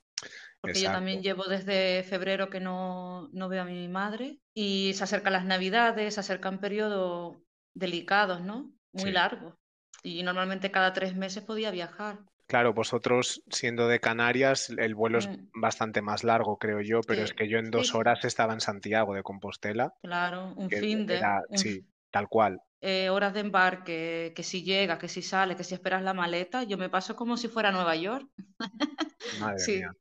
Porque 0.68 0.82
yo 0.82 0.92
también 0.92 1.22
llevo 1.22 1.46
desde 1.46 2.04
febrero 2.04 2.50
que 2.50 2.60
no, 2.60 3.30
no, 3.32 3.50
veo 3.50 3.62
a 3.62 3.66
mi 3.66 3.88
madre 3.88 4.40
y 4.54 4.94
se 4.94 5.04
acercan 5.04 5.34
las 5.34 5.46
navidades, 5.46 6.16
se 6.16 6.20
acercan 6.20 6.60
periodos 6.60 7.38
delicados, 7.74 8.42
¿no? 8.42 8.72
Muy 8.94 9.12
largos. 9.12 9.56
Y 10.04 10.24
normalmente 10.24 10.72
cada 10.72 10.94
tres 10.94 11.16
meses 11.16 11.44
podía 11.44 11.72
viajar. 11.72 12.20
Claro, 12.48 12.74
vosotros 12.74 13.44
siendo 13.50 13.90
de 13.90 14.00
Canarias, 14.00 14.70
el 14.70 14.96
vuelo 14.96 15.18
es 15.18 15.28
mm. 15.28 15.50
bastante 15.54 16.02
más 16.02 16.24
largo, 16.24 16.58
creo 16.58 16.80
yo, 16.82 17.02
pero 17.02 17.24
es 17.24 17.34
que 17.34 17.50
yo 17.50 17.60
en 17.60 17.72
dos 17.72 17.94
horas 17.94 18.24
estaba 18.24 18.54
en 18.54 18.62
Santiago 18.62 19.14
de 19.14 19.22
Compostela. 19.22 19.94
Claro, 20.02 20.54
un 20.56 20.70
fin 20.70 21.06
de... 21.06 21.22
Sí, 21.56 21.86
tal 22.10 22.30
cual. 22.30 22.62
Eh, 22.80 23.10
horas 23.10 23.34
de 23.34 23.40
embarque, 23.40 24.34
que 24.36 24.44
si 24.44 24.64
llega, 24.64 24.98
que 24.98 25.08
si 25.10 25.22
sale, 25.22 25.56
que 25.56 25.64
si 25.64 25.74
esperas 25.74 26.04
la 26.04 26.14
maleta, 26.14 26.64
yo 26.64 26.78
me 26.78 26.90
paso 26.90 27.16
como 27.16 27.36
si 27.36 27.48
fuera 27.48 27.72
Nueva 27.72 27.96
York. 27.96 28.30
Madre 29.40 29.64
mía. 29.68 29.92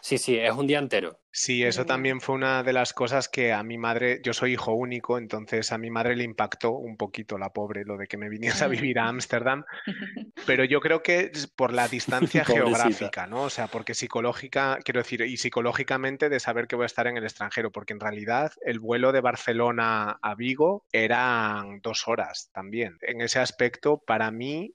Sí, 0.00 0.18
sí, 0.18 0.36
es 0.36 0.52
un 0.52 0.66
día 0.66 0.78
entero. 0.78 1.20
Sí, 1.30 1.62
eso 1.62 1.84
también 1.86 2.20
fue 2.20 2.34
una 2.34 2.62
de 2.64 2.72
las 2.72 2.92
cosas 2.92 3.28
que 3.28 3.52
a 3.52 3.62
mi 3.62 3.78
madre, 3.78 4.20
yo 4.24 4.32
soy 4.32 4.54
hijo 4.54 4.72
único, 4.72 5.18
entonces 5.18 5.70
a 5.70 5.78
mi 5.78 5.88
madre 5.90 6.16
le 6.16 6.24
impactó 6.24 6.72
un 6.72 6.96
poquito 6.96 7.38
la 7.38 7.52
pobre 7.52 7.84
lo 7.84 7.96
de 7.96 8.08
que 8.08 8.16
me 8.16 8.28
viniese 8.28 8.64
a 8.64 8.68
vivir 8.68 8.98
a 8.98 9.08
Ámsterdam, 9.08 9.64
pero 10.46 10.64
yo 10.64 10.80
creo 10.80 11.02
que 11.02 11.30
es 11.32 11.46
por 11.46 11.72
la 11.72 11.86
distancia 11.86 12.44
geográfica, 12.44 13.26
¿no? 13.26 13.42
O 13.42 13.50
sea, 13.50 13.68
porque 13.68 13.94
psicológica, 13.94 14.78
quiero 14.84 15.00
decir, 15.00 15.20
y 15.20 15.36
psicológicamente 15.36 16.28
de 16.28 16.40
saber 16.40 16.66
que 16.66 16.76
voy 16.76 16.84
a 16.84 16.86
estar 16.86 17.06
en 17.06 17.16
el 17.16 17.24
extranjero, 17.24 17.70
porque 17.70 17.92
en 17.92 18.00
realidad 18.00 18.52
el 18.62 18.80
vuelo 18.80 19.12
de 19.12 19.20
Barcelona 19.20 20.18
a 20.20 20.34
Vigo 20.34 20.86
eran 20.92 21.80
dos 21.82 22.08
horas 22.08 22.50
también. 22.52 22.98
En 23.02 23.20
ese 23.20 23.38
aspecto, 23.38 23.98
para 23.98 24.30
mí, 24.32 24.74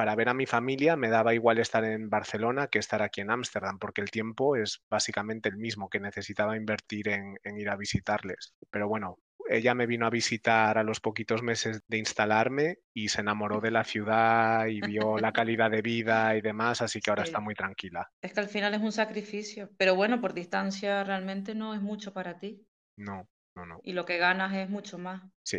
para 0.00 0.14
ver 0.14 0.30
a 0.30 0.34
mi 0.34 0.46
familia 0.46 0.96
me 0.96 1.10
daba 1.10 1.34
igual 1.34 1.58
estar 1.58 1.84
en 1.84 2.08
Barcelona 2.08 2.68
que 2.68 2.78
estar 2.78 3.02
aquí 3.02 3.20
en 3.20 3.30
Ámsterdam, 3.30 3.78
porque 3.78 4.00
el 4.00 4.10
tiempo 4.10 4.56
es 4.56 4.80
básicamente 4.88 5.50
el 5.50 5.58
mismo 5.58 5.90
que 5.90 6.00
necesitaba 6.00 6.56
invertir 6.56 7.08
en, 7.10 7.36
ir 7.44 7.68
a 7.68 7.76
visitarles. 7.76 8.54
Pero 8.70 8.88
bueno, 8.88 9.18
ella 9.46 9.74
me 9.74 9.84
vino 9.86 10.06
a 10.06 10.08
visitar 10.08 10.78
a 10.78 10.84
los 10.84 11.00
poquitos 11.00 11.42
meses 11.42 11.82
de 11.86 11.98
instalarme 11.98 12.78
y 12.94 13.10
se 13.10 13.20
enamoró 13.20 13.60
de 13.60 13.72
la 13.72 13.84
ciudad 13.84 14.64
y 14.68 14.80
vio 14.80 15.18
la 15.18 15.32
calidad 15.34 15.70
de 15.70 15.82
vida 15.82 16.34
y 16.34 16.40
demás, 16.40 16.80
así 16.80 17.02
que 17.02 17.10
ahora 17.10 17.24
está 17.24 17.40
muy 17.40 17.54
tranquila. 17.54 18.10
Es 18.22 18.32
que 18.32 18.40
al 18.40 18.48
final 18.48 18.72
es 18.72 18.80
un 18.80 18.92
sacrificio, 18.92 19.68
pero 19.76 19.96
bueno, 19.96 20.18
por 20.22 20.32
distancia 20.32 21.04
realmente 21.04 21.54
no 21.54 21.74
es 21.74 21.82
mucho 21.82 22.14
para 22.14 22.38
ti. 22.38 22.66
No, 22.96 23.28
no, 23.54 23.66
no. 23.66 23.80
Y 23.82 23.92
lo 23.92 24.06
que 24.06 24.16
ganas 24.16 24.54
es 24.54 24.70
mucho 24.70 24.96
más. 24.96 25.20
Sí 25.42 25.58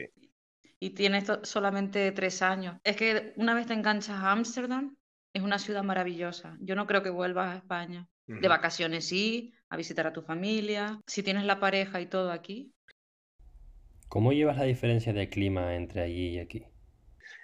y 0.82 0.90
tienes 0.90 1.32
solamente 1.44 2.12
tres 2.12 2.42
años. 2.42 2.76
Es 2.84 2.98
que 2.98 3.34
una 3.36 3.54
vez 3.54 3.68
te 3.68 3.74
enganchas 3.74 4.18
a 4.18 4.32
Ámsterdam, 4.32 4.98
es 5.32 5.44
una 5.44 5.60
ciudad 5.60 5.84
maravillosa. 5.84 6.58
Yo 6.60 6.76
no 6.76 6.88
creo 6.88 7.04
que 7.04 7.12
vuelvas 7.12 7.54
a 7.54 7.58
España. 7.58 8.08
De 8.28 8.48
vacaciones 8.48 9.06
sí, 9.06 9.54
a 9.70 9.76
visitar 9.76 10.08
a 10.08 10.14
tu 10.14 10.22
familia, 10.22 11.02
si 11.06 11.22
tienes 11.22 11.44
la 11.44 11.60
pareja 11.60 12.00
y 12.00 12.06
todo 12.06 12.32
aquí. 12.32 12.72
¿Cómo 14.08 14.32
llevas 14.32 14.58
la 14.58 14.64
diferencia 14.64 15.12
de 15.12 15.28
clima 15.28 15.76
entre 15.76 16.02
allí 16.02 16.30
y 16.30 16.40
aquí? 16.40 16.64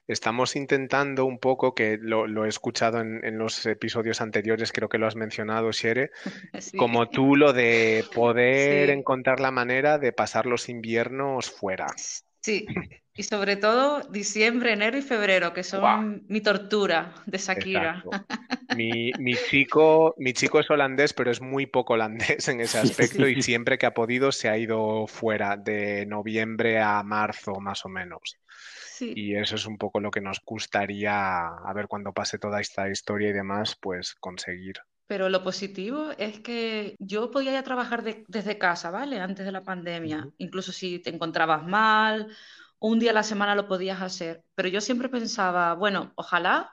Estamos 0.08 0.56
intentando 0.56 1.26
un 1.26 1.39
poco, 1.39 1.76
que 1.76 1.97
lo, 2.00 2.45
he 2.45 2.47
escuchado 2.47 3.02
en, 3.02 3.38
los 3.38 3.65
episodios 3.65 4.21
anteriores, 4.21 4.71
creo 4.71 4.88
que 4.88 4.97
lo 4.97 5.08
has 5.08 5.17
mencionado, 5.17 5.71
Shere, 5.73 6.12
como 6.78 7.10
tú 7.10 7.36
lo 7.36 7.52
de 7.52 8.06
poder 8.15 8.89
encontrar 8.89 9.41
la 9.41 9.52
manera 9.52 9.97
de 9.97 10.13
pasar 10.13 10.45
los 10.45 10.69
inviernos 10.69 11.52
fuera. 11.52 11.88
Sí, 12.41 12.65
y 13.15 13.23
sobre 13.23 13.56
todo 13.56 14.02
diciembre, 14.10 14.73
enero 14.73 14.97
y 14.97 15.02
febrero, 15.02 15.54
que 15.54 15.63
son 15.63 16.23
mi 16.28 16.41
tortura 16.41 17.13
de 17.26 17.38
Shakira. 17.38 18.04
Mi, 18.76 19.12
mi, 19.17 19.34
chico, 19.34 20.13
mi 20.17 20.34
chico 20.34 20.60
es 20.60 20.69
holandés, 20.69 21.13
pero 21.13 21.32
es 21.32 21.39
muy 21.39 21.65
poco 21.65 21.93
holandés 21.93 22.50
en 22.50 22.60
ese 22.60 22.78
aspecto 22.78 23.26
y 23.26 23.41
siempre 23.41 23.78
que 23.78 23.86
ha 23.86 23.93
podido 23.93 24.34
se 24.34 24.50
ha 24.50 24.58
ido 24.58 25.08
fuera 25.08 25.56
de 25.56 26.06
noviembre 26.06 26.80
a 26.80 27.02
marzo 27.02 27.62
más 27.62 27.86
o 27.86 27.89
menos. 27.89 28.38
Y 29.00 29.36
eso 29.36 29.56
es 29.56 29.65
un 29.65 29.78
poco 29.78 30.00
lo 30.00 30.12
que 30.12 30.21
nos 30.21 30.41
gustaría, 30.45 31.47
a 31.47 31.73
ver 31.73 31.88
cuando 31.88 32.13
pase 32.13 32.39
toda 32.39 32.60
esta 32.60 32.89
historia 32.89 33.30
y 33.30 33.34
demás, 33.34 33.78
pues 33.80 34.15
conseguir. 34.15 34.76
Pero 35.07 35.29
lo 35.29 35.41
positivo 35.43 36.11
es 36.17 36.41
que 36.41 36.95
yo 36.99 37.31
podía 37.31 37.53
ya 37.53 37.63
trabajar 37.63 38.03
desde 38.03 38.57
casa, 38.57 38.91
¿vale? 38.91 39.19
Antes 39.19 39.45
de 39.45 39.51
la 39.53 39.63
pandemia. 39.63 40.29
Incluso 40.37 40.73
si 40.73 40.99
te 40.99 41.09
encontrabas 41.09 41.65
mal, 41.65 42.27
un 42.79 42.99
día 42.99 43.11
a 43.11 43.13
la 43.13 43.23
semana 43.23 43.55
lo 43.55 43.67
podías 43.67 44.01
hacer. 44.01 44.43
Pero 44.53 44.67
yo 44.67 44.81
siempre 44.81 45.09
pensaba, 45.09 45.73
bueno, 45.75 46.11
ojalá 46.15 46.71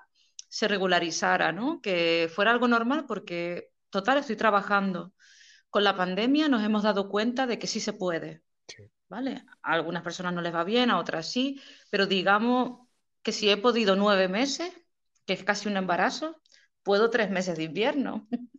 se 0.49 0.69
regularizara, 0.69 1.53
¿no? 1.53 1.81
Que 1.81 2.31
fuera 2.33 2.51
algo 2.51 2.69
normal 2.69 3.07
porque, 3.07 3.71
total, 3.91 4.19
estoy 4.19 4.37
trabajando. 4.37 5.13
Con 5.71 5.85
la 5.85 5.97
pandemia 5.97 6.49
nos 6.49 6.63
hemos 6.63 6.83
dado 6.83 7.09
cuenta 7.09 7.47
de 7.47 7.59
que 7.59 7.67
sí 7.67 7.81
se 7.81 7.93
puede, 7.93 8.43
¿vale? 9.09 9.45
A 9.63 9.73
algunas 9.73 10.03
personas 10.03 10.33
no 10.33 10.43
les 10.43 10.55
va 10.55 10.65
bien, 10.65 10.91
a 10.91 10.99
otras 10.99 11.31
sí, 11.31 11.61
pero 11.91 12.07
digamos 12.07 12.87
que 13.23 13.33
si 13.33 13.51
he 13.51 13.57
podido 13.57 13.97
nueve 13.97 14.29
meses, 14.29 14.73
que 15.27 15.33
es 15.33 15.43
casi 15.43 15.69
un 15.69 15.77
embarazo, 15.77 16.41
puedo 16.85 17.11
tres 17.11 17.31
meses 17.31 17.57
de 17.57 17.65
invierno. 17.65 18.29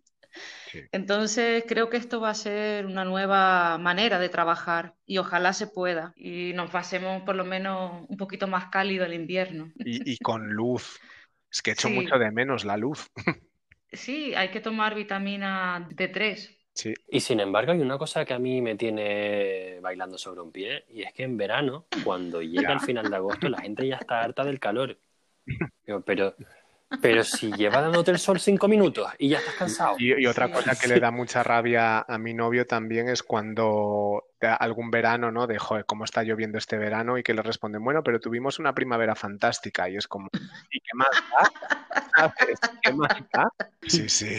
Entonces 0.91 1.63
creo 1.67 1.89
que 1.89 1.97
esto 1.97 2.19
va 2.19 2.29
a 2.29 2.35
ser 2.35 2.85
una 2.85 3.05
nueva 3.05 3.77
manera 3.77 4.19
de 4.19 4.29
trabajar 4.29 4.95
y 5.05 5.17
ojalá 5.17 5.53
se 5.53 5.67
pueda 5.67 6.13
y 6.15 6.51
nos 6.53 6.69
pasemos 6.69 7.23
por 7.23 7.35
lo 7.35 7.45
menos 7.45 8.05
un 8.09 8.17
poquito 8.17 8.47
más 8.47 8.65
cálido 8.67 9.05
el 9.05 9.13
invierno. 9.13 9.71
Y, 9.77 10.17
con 10.23 10.49
luz. 10.53 10.99
Es 11.51 11.61
que 11.61 11.71
echo 11.71 11.89
mucho 11.89 12.17
de 12.17 12.31
menos 12.31 12.65
la 12.65 12.77
luz. 12.77 13.09
Sí, 13.91 14.33
hay 14.35 14.49
que 14.49 14.59
tomar 14.59 14.93
vitamina 14.93 15.88
D3. 15.89 16.53
Sí. 16.73 16.93
Y 17.07 17.21
sin 17.21 17.39
embargo 17.39 17.71
hay 17.71 17.79
una 17.79 17.97
cosa 17.97 18.25
que 18.25 18.33
a 18.33 18.39
mí 18.39 18.61
me 18.61 18.75
tiene 18.75 19.79
bailando 19.79 20.17
sobre 20.17 20.41
un 20.41 20.51
pie 20.51 20.83
y 20.89 21.03
es 21.03 21.13
que 21.13 21.23
en 21.23 21.38
verano, 21.38 21.85
cuando 22.03 22.41
llega 22.41 22.73
el 22.73 22.81
final 22.81 23.09
de 23.09 23.15
agosto, 23.15 23.47
la 23.47 23.61
gente 23.61 23.88
ya 23.88 23.95
está 23.95 24.19
harta 24.19 24.43
del 24.43 24.59
calor. 24.59 24.99
Pero 26.05 26.35
Pero 27.02 27.24
si 27.24 27.52
lleva 27.52 27.82
dándote 27.82 28.12
el 28.12 28.19
sol 28.19 28.39
cinco 28.39 28.67
minutos 28.67 29.12
y 29.17 29.30
ya 29.30 29.39
estás 29.39 29.56
cansado. 29.56 29.95
Y, 29.98 30.26
otra 30.28 30.52
cosa 30.52 30.76
que 30.76 30.88
le 30.88 31.00
da 31.00 31.12
mucha 31.12 31.43
rabia 31.43 32.00
a 32.00 32.17
mi 32.17 32.34
novio 32.34 32.65
también 32.65 33.10
es 33.10 33.24
cuando 33.24 34.26
algún 34.41 34.91
verano, 34.91 35.32
¿no? 35.32 35.48
De, 35.48 35.58
joder, 35.58 35.86
¿cómo 35.86 36.04
está 36.04 36.24
lloviendo 36.24 36.58
este 36.58 36.78
verano? 36.78 37.17
Y 37.17 37.24
que 37.24 37.34
le 37.34 37.41
responden, 37.41 37.84
bueno, 37.84 38.04
pero 38.04 38.19
tuvimos 38.19 38.60
una 38.60 38.74
primavera 38.74 39.15
fantástica. 39.15 39.89
Y 39.89 39.98
es 39.98 40.08
como, 40.08 40.30
¿y 40.71 40.80
qué 40.80 40.91
más 40.93 41.10
da? 41.32 42.34
¿Qué 42.82 42.93
más 42.93 43.17
da? 43.34 43.50
Sí, 43.88 44.08
sí. 44.08 44.38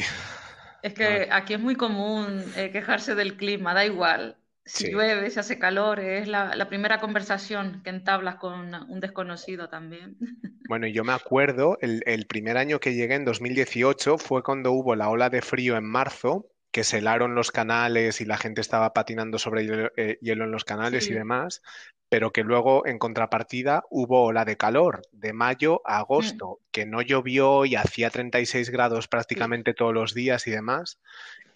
Es 0.83 0.95
que 0.95 1.29
aquí 1.33 1.55
es 1.55 1.61
muy 1.61 1.75
común 1.75 2.45
eh, 2.57 2.71
quejarse 2.71 3.15
del 3.15 3.37
clima, 3.37 3.75
da 3.75 3.85
igual. 3.85 4.37
Si 4.67 4.91
llueve, 4.91 5.31
si 5.31 5.39
hace 5.39 5.59
calor, 5.61 6.01
es 6.01 6.27
la, 6.27 6.69
primera 6.69 6.99
conversación 7.01 7.83
que 7.85 7.91
entablas 7.91 8.35
con 8.37 8.75
un 8.75 9.01
desconocido 9.01 9.69
también. 9.69 10.17
Bueno, 10.69 10.89
yo 10.89 11.05
me 11.05 11.13
acuerdo, 11.13 11.79
el, 11.81 12.03
el, 12.07 12.27
primer 12.27 12.57
año 12.57 12.81
que 12.81 12.93
llegué 12.93 13.15
en 13.15 13.25
2018 13.25 14.19
fue 14.19 14.43
cuando 14.43 14.73
hubo 14.73 14.97
la 14.97 15.09
ola 15.09 15.31
de 15.31 15.41
frío 15.41 15.77
en 15.77 15.85
marzo, 15.85 16.51
que 16.77 16.85
se 16.85 16.99
helaron 16.99 17.35
los 17.35 17.53
canales 17.53 18.21
y 18.21 18.27
la 18.27 18.37
gente 18.37 18.61
estaba 18.61 18.93
patinando 18.93 19.39
sobre 19.39 19.63
hielo, 19.63 19.93
eh, 19.97 20.19
en 20.21 20.51
los 20.51 20.65
canales 20.65 21.09
y 21.09 21.15
demás, 21.15 21.63
pero 22.09 22.33
que 22.33 22.45
luego 22.45 22.87
en 22.87 22.99
contrapartida 22.99 23.85
hubo 23.91 24.25
ola 24.25 24.45
de 24.45 24.57
calor 24.57 25.03
de 25.13 25.33
mayo 25.33 25.83
a 25.85 25.99
mm. 25.99 26.01
agosto, 26.01 26.61
que 26.71 26.87
no 26.87 27.03
llovió 27.03 27.65
y 27.65 27.75
hacía 27.75 28.11
36 28.11 28.71
grados 28.71 29.09
prácticamente 29.09 29.75
todos 29.75 29.93
los 29.93 30.15
días 30.15 30.47
y 30.47 30.51
demás. 30.51 31.01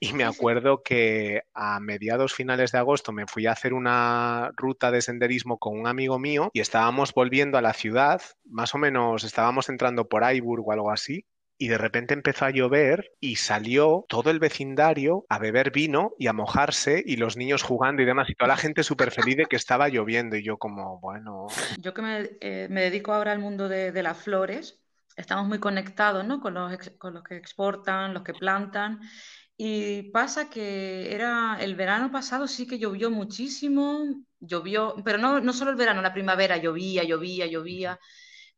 Y 0.02 0.14
me 0.14 0.24
acuerdo 0.24 0.82
que 0.82 1.42
a 1.52 1.78
mediados 1.78 2.32
finales 2.32 2.72
de 2.72 2.78
agosto 2.78 3.12
me 3.12 3.26
fui 3.26 3.46
a 3.46 3.52
hacer 3.52 3.74
una 3.74 4.50
ruta 4.56 4.90
de 4.90 5.02
senderismo 5.02 5.58
con 5.58 5.78
un 5.78 5.86
amigo 5.86 6.18
mío 6.18 6.50
y 6.54 6.60
estábamos 6.60 7.12
volviendo 7.12 7.58
a 7.58 7.62
la 7.62 7.74
ciudad, 7.74 8.22
más 8.44 8.74
o 8.74 8.78
menos 8.78 9.24
estábamos 9.24 9.68
entrando 9.68 10.08
por 10.08 10.24
Aiburg 10.24 10.66
o 10.66 10.72
algo 10.72 10.90
así, 10.90 11.26
y 11.61 11.68
de 11.68 11.77
repente 11.77 12.14
empezó 12.14 12.46
a 12.46 12.51
llover 12.51 13.12
y 13.20 13.37
salió 13.37 14.07
todo 14.09 14.31
el 14.31 14.38
vecindario 14.38 15.27
a 15.29 15.38
beber 15.38 15.70
vino 15.70 16.14
y 16.18 16.27
a 16.27 16.33
mojarse 16.33 17.03
y 17.05 17.16
los 17.16 17.37
niños 17.37 17.62
jugando 17.62 18.01
y 18.01 18.07
demás 18.07 18.31
y 18.31 18.35
toda 18.35 18.49
la 18.49 18.57
gente 18.57 18.83
súper 18.83 19.11
feliz 19.11 19.37
de 19.37 19.44
que 19.44 19.57
estaba 19.57 19.90
lloviendo. 19.90 20.37
Y 20.37 20.42
yo 20.42 20.57
como, 20.57 20.99
bueno... 21.01 21.49
Yo 21.79 21.92
que 21.92 22.01
me, 22.01 22.31
eh, 22.40 22.66
dedico 22.70 23.12
ahora 23.12 23.33
al 23.33 23.40
mundo 23.40 23.68
de, 23.68 23.92
las 24.03 24.16
flores, 24.16 24.81
estamos 25.16 25.46
muy 25.49 25.59
conectados 25.59 26.25
¿no? 26.25 26.40
con, 26.40 26.55
los, 26.55 26.73
con 26.96 27.12
los 27.12 27.23
que 27.23 27.37
exportan, 27.37 28.14
los 28.14 28.23
que 28.23 28.33
plantan. 28.33 28.99
Y 29.55 30.05
pasa 30.12 30.49
que 30.49 31.14
era 31.14 31.59
el 31.61 31.75
verano 31.75 32.11
pasado 32.11 32.49
sí 32.49 32.66
que 32.66 32.79
llovió 32.79 33.11
muchísimo, 33.11 34.25
llovió, 34.38 34.94
pero 35.05 35.18
no, 35.18 35.40
no 35.40 35.53
solo 35.53 35.73
el 35.73 35.77
verano, 35.77 36.01
la 36.01 36.14
primavera 36.14 36.57
llovía, 36.57 37.05
llovía, 37.05 37.44
llovía 37.44 38.01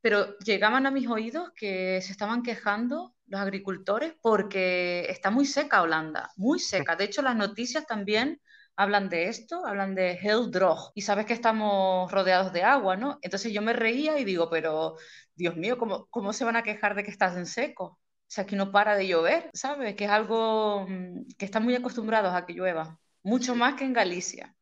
pero 0.03 0.37
llegaban 0.39 0.85
a 0.85 0.91
mis 0.91 1.09
oídos 1.09 1.53
que 1.55 2.03
se 2.03 2.13
estaban 2.13 2.43
quejando 2.43 3.15
los 3.27 3.41
agricultores 3.41 4.15
porque 4.21 5.07
está 5.09 5.31
muy 5.31 5.47
seca 5.47 5.81
Holanda, 5.81 6.31
muy 6.37 6.59
seca. 6.59 6.97
De 6.97 7.05
hecho, 7.05 7.23
las 7.23 7.37
noticias 7.37 7.87
también 7.87 8.41
hablan 8.77 9.09
de 9.09 9.29
esto, 9.29 9.65
hablan 9.65 9.95
de 9.95 10.19
Heldrog, 10.21 10.93
y 10.95 11.03
sabes 11.03 11.25
que 11.25 11.35
estamos 11.35 12.11
rodeados 12.11 12.53
de 12.53 12.65
agua, 12.65 12.97
¿no? 12.97 13.19
Entonces 13.23 13.53
yo 13.53 13.63
me 13.63 13.73
reía 13.73 14.19
y 14.19 14.25
digo, 14.25 14.51
pero 14.51 14.97
Dios 15.35 15.57
mío, 15.57 15.79
¿cómo, 15.79 16.07
cómo 16.11 16.33
se 16.33 16.45
van 16.45 16.57
a 16.57 16.63
quejar 16.63 16.95
de 16.95 17.05
que 17.05 17.11
estás 17.11 17.37
en 17.37 17.47
seco? 17.47 17.85
O 17.85 18.35
sea, 18.35 18.45
que 18.45 18.57
no 18.57 18.73
para 18.73 18.97
de 18.97 19.07
llover, 19.07 19.51
¿sabes? 19.55 19.95
Que 19.95 20.07
es 20.07 20.11
algo 20.11 20.87
mm, 20.89 21.27
que 21.39 21.45
están 21.45 21.65
muy 21.65 21.77
acostumbrados 21.77 22.35
a 22.35 22.45
que 22.45 22.55
llueva, 22.55 22.99
mucho 23.23 23.55
más 23.55 23.75
que 23.75 23.85
en 23.85 23.93
Galicia. 23.93 24.55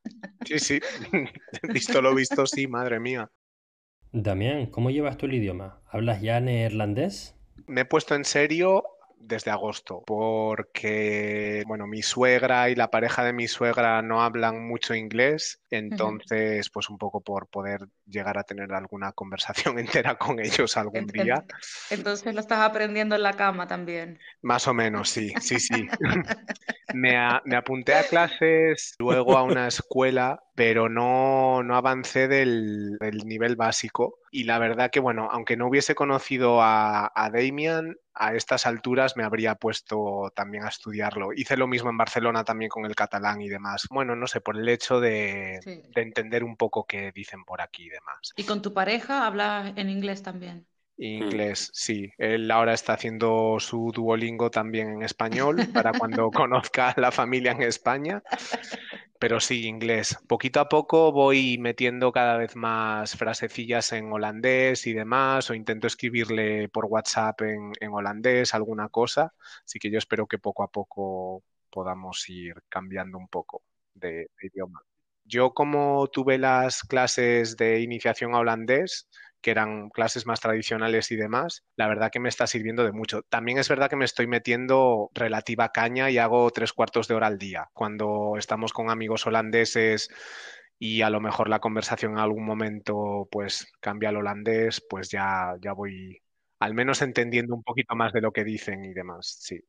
Sí, 0.44 0.58
sí, 0.58 0.80
visto 1.72 2.02
lo 2.02 2.14
visto, 2.14 2.46
sí, 2.46 2.66
madre 2.66 3.00
mía. 3.00 3.30
Damián, 4.12 4.66
¿cómo 4.66 4.90
llevas 4.90 5.16
tú 5.16 5.26
el 5.26 5.34
idioma? 5.34 5.78
¿Hablas 5.88 6.20
ya 6.20 6.40
neerlandés? 6.40 7.36
Me 7.68 7.82
he 7.82 7.84
puesto 7.84 8.16
en 8.16 8.24
serio 8.24 8.84
desde 9.20 9.52
agosto, 9.52 10.02
porque, 10.04 11.62
bueno, 11.66 11.86
mi 11.86 12.02
suegra 12.02 12.70
y 12.70 12.74
la 12.74 12.90
pareja 12.90 13.22
de 13.22 13.32
mi 13.32 13.46
suegra 13.46 14.02
no 14.02 14.22
hablan 14.22 14.66
mucho 14.66 14.94
inglés, 14.94 15.60
entonces, 15.70 16.70
pues 16.70 16.90
un 16.90 16.98
poco 16.98 17.20
por 17.20 17.46
poder 17.46 17.86
llegar 18.06 18.38
a 18.38 18.42
tener 18.42 18.72
alguna 18.72 19.12
conversación 19.12 19.78
entera 20.14 20.16
con 20.16 20.40
ellos 20.40 20.76
algún 20.76 21.06
día. 21.06 21.44
Entonces 21.90 22.34
lo 22.34 22.40
estás 22.40 22.60
aprendiendo 22.60 23.14
en 23.14 23.22
la 23.22 23.34
cama 23.34 23.68
también. 23.68 24.18
Más 24.42 24.66
o 24.66 24.74
menos, 24.74 25.10
sí, 25.10 25.32
sí, 25.40 25.60
sí. 25.60 25.86
me, 26.94 27.16
apunté 27.56 27.94
a 27.94 28.02
clases, 28.04 28.94
luego 28.98 29.36
a 29.36 29.42
una 29.42 29.68
escuela, 29.68 30.42
pero 30.60 30.90
no, 30.90 31.62
no 31.62 31.74
avancé 31.74 32.28
del, 32.28 32.98
nivel 33.24 33.56
básico. 33.56 34.18
Y 34.30 34.44
la 34.44 34.58
verdad 34.58 34.90
que, 34.90 35.00
bueno, 35.00 35.26
aunque 35.32 35.56
no 35.56 35.66
hubiese 35.66 35.94
conocido 35.94 36.60
a, 36.60 37.10
a 37.14 37.30
Damian, 37.30 37.96
a 38.12 38.34
estas 38.34 38.66
alturas 38.66 39.16
me 39.16 39.24
habría 39.24 39.54
puesto 39.54 40.30
también 40.36 40.64
a 40.64 40.68
estudiarlo. 40.68 41.32
Hice 41.32 41.56
lo 41.56 41.66
mismo 41.66 41.88
en 41.88 41.96
Barcelona 41.96 42.44
también 42.44 42.68
con 42.68 42.84
el 42.84 42.94
catalán 42.94 43.40
y 43.40 43.48
demás. 43.48 43.86
Bueno, 43.88 44.14
no 44.16 44.26
sé, 44.26 44.42
por 44.42 44.58
el 44.58 44.68
hecho 44.68 45.00
de, 45.00 45.60
de 45.64 46.02
entender 46.02 46.44
un 46.44 46.58
poco 46.58 46.84
qué 46.84 47.10
dicen 47.10 47.42
por 47.44 47.62
aquí 47.62 47.84
y 47.84 47.88
demás. 47.88 48.34
¿Y 48.36 48.44
con 48.44 48.60
tu 48.60 48.74
pareja 48.74 49.26
hablas 49.26 49.72
en 49.76 49.88
inglés 49.88 50.22
también? 50.22 50.66
Inglés, 51.02 51.70
sí. 51.72 52.12
Él 52.18 52.50
ahora 52.50 52.74
está 52.74 52.92
haciendo 52.92 53.56
su 53.58 53.90
Duolingo 53.90 54.50
también 54.50 54.88
en 54.92 55.02
español 55.02 55.66
para 55.72 55.92
cuando 55.92 56.30
conozca 56.30 56.90
a 56.90 57.00
la 57.00 57.10
familia 57.10 57.52
en 57.52 57.62
España. 57.62 58.22
Pero 59.18 59.40
sí, 59.40 59.66
inglés. 59.66 60.18
Poquito 60.28 60.60
a 60.60 60.68
poco 60.68 61.10
voy 61.10 61.56
metiendo 61.56 62.12
cada 62.12 62.36
vez 62.36 62.54
más 62.54 63.16
frasecillas 63.16 63.92
en 63.92 64.12
holandés 64.12 64.86
y 64.86 64.92
demás, 64.92 65.48
o 65.48 65.54
intento 65.54 65.86
escribirle 65.86 66.68
por 66.68 66.84
WhatsApp 66.84 67.40
en, 67.42 67.72
holandés 67.90 68.52
alguna 68.52 68.90
cosa. 68.90 69.32
Así 69.64 69.78
que 69.78 69.90
yo 69.90 69.96
espero 69.96 70.26
que 70.26 70.38
poco 70.38 70.62
a 70.62 70.68
poco 70.68 71.42
podamos 71.70 72.28
ir 72.28 72.62
cambiando 72.68 73.16
un 73.16 73.28
poco 73.28 73.62
de 73.94 74.28
idioma. 74.42 74.82
Yo 75.24 75.54
como 75.54 76.08
tuve 76.08 76.36
las 76.38 76.82
clases 76.82 77.56
de 77.56 77.80
iniciación 77.80 78.34
a 78.34 78.38
holandés, 78.38 79.08
que 79.40 79.50
eran 79.50 79.90
clases 79.90 80.26
más 80.26 80.40
tradicionales 80.40 81.10
y 81.10 81.16
demás, 81.16 81.64
la 81.76 81.88
verdad 81.88 82.10
que 82.10 82.20
me 82.20 82.28
está 82.28 82.46
sirviendo 82.46 82.84
de 82.84 82.92
mucho. 82.92 83.22
También 83.22 83.58
es 83.58 83.68
verdad 83.68 83.90
que 83.90 83.96
me 83.96 84.04
estoy 84.04 84.26
metiendo 84.26 85.10
relativa 85.14 85.70
caña 85.72 86.10
y 86.10 86.18
hago 86.18 86.50
tres 86.50 86.72
cuartos 86.72 87.08
de 87.08 87.14
hora 87.14 87.26
al 87.28 87.38
día. 87.38 87.68
Cuando 87.72 88.34
estamos 88.38 88.72
con 88.72 88.90
amigos 88.90 89.26
holandeses 89.26 90.08
y 90.78 91.02
a 91.02 91.10
lo 91.10 91.20
mejor 91.20 91.48
la 91.48 91.60
conversación 91.60 92.12
en 92.12 92.18
algún 92.18 92.44
momento 92.44 93.28
pues 93.30 93.72
cambia 93.80 94.10
al 94.10 94.16
holandés, 94.16 94.84
pues 94.88 95.10
ya, 95.10 95.54
ya 95.60 95.72
voy 95.72 96.20
al 96.60 96.74
menos 96.74 97.02
entendiendo 97.02 97.54
un 97.54 97.62
poquito 97.62 97.96
más 97.96 98.12
de 98.12 98.20
lo 98.20 98.32
que 98.32 98.44
dicen 98.44 98.84
y 98.84 98.92
demás, 98.92 99.36
sí. 99.40 99.60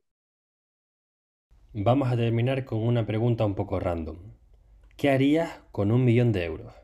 Vamos 1.73 2.11
a 2.11 2.17
terminar 2.17 2.65
con 2.65 2.79
una 2.79 3.05
pregunta 3.05 3.45
un 3.45 3.55
poco 3.55 3.79
random. 3.79 4.17
¿Qué 4.97 5.09
harías 5.09 5.61
con 5.71 5.91
un 5.91 6.03
millón 6.05 6.31
de 6.33 6.43
euros? 6.45 6.80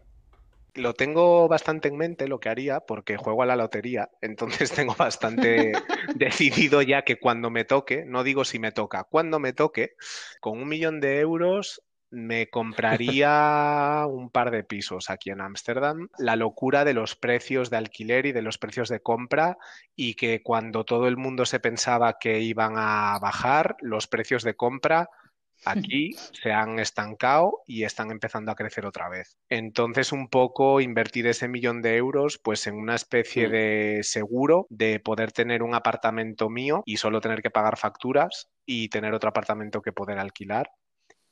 Lo 0.77 0.93
tengo 0.93 1.47
bastante 1.47 1.87
en 1.89 1.97
mente 1.97 2.27
lo 2.27 2.39
que 2.39 2.49
haría 2.49 2.81
porque 2.81 3.17
juego 3.17 3.43
a 3.43 3.45
la 3.45 3.55
lotería, 3.55 4.09
entonces 4.21 4.71
tengo 4.87 4.95
bastante 4.95 5.73
decidido 6.15 6.81
ya 6.81 7.03
que 7.03 7.19
cuando 7.19 7.49
me 7.49 7.65
toque, 7.65 8.05
no 8.05 8.23
digo 8.23 8.45
si 8.45 8.59
me 8.59 8.71
toca, 8.71 9.03
cuando 9.03 9.39
me 9.39 9.53
toque, 9.53 9.95
con 10.39 10.59
un 10.59 10.67
millón 10.67 10.99
de 10.99 11.19
euros 11.19 11.81
me 12.09 12.49
compraría 12.49 14.05
un 14.09 14.29
par 14.29 14.51
de 14.51 14.63
pisos 14.63 15.09
aquí 15.09 15.29
en 15.29 15.41
Ámsterdam. 15.41 16.07
La 16.17 16.35
locura 16.35 16.85
de 16.85 16.93
los 16.93 17.15
precios 17.15 17.69
de 17.69 17.77
alquiler 17.77 18.25
y 18.25 18.31
de 18.31 18.41
los 18.41 18.57
precios 18.57 18.89
de 18.89 19.01
compra 19.01 19.57
y 19.95 20.15
que 20.15 20.41
cuando 20.41 20.85
todo 20.85 21.07
el 21.07 21.17
mundo 21.17 21.45
se 21.45 21.59
pensaba 21.59 22.17
que 22.17 22.39
iban 22.39 22.75
a 22.77 23.19
bajar, 23.19 23.75
los 23.81 24.07
precios 24.07 24.43
de 24.43 24.55
compra 24.55 25.09
Aquí 25.65 26.11
se 26.33 26.51
han 26.51 26.79
estancado 26.79 27.59
y 27.65 27.83
están 27.83 28.11
empezando 28.11 28.51
a 28.51 28.55
crecer 28.55 28.85
otra 28.85 29.09
vez. 29.09 29.37
Entonces, 29.49 30.11
un 30.11 30.29
poco 30.29 30.81
invertir 30.81 31.27
ese 31.27 31.47
millón 31.47 31.81
de 31.81 31.97
euros 31.97 32.39
pues 32.43 32.67
en 32.67 32.75
una 32.75 32.95
especie 32.95 33.49
de 33.49 34.01
seguro 34.03 34.67
de 34.69 34.99
poder 34.99 35.31
tener 35.31 35.63
un 35.63 35.75
apartamento 35.75 36.49
mío 36.49 36.83
y 36.85 36.97
solo 36.97 37.21
tener 37.21 37.41
que 37.41 37.49
pagar 37.49 37.77
facturas 37.77 38.49
y 38.65 38.89
tener 38.89 39.13
otro 39.13 39.29
apartamento 39.29 39.81
que 39.81 39.93
poder 39.93 40.19
alquilar 40.19 40.71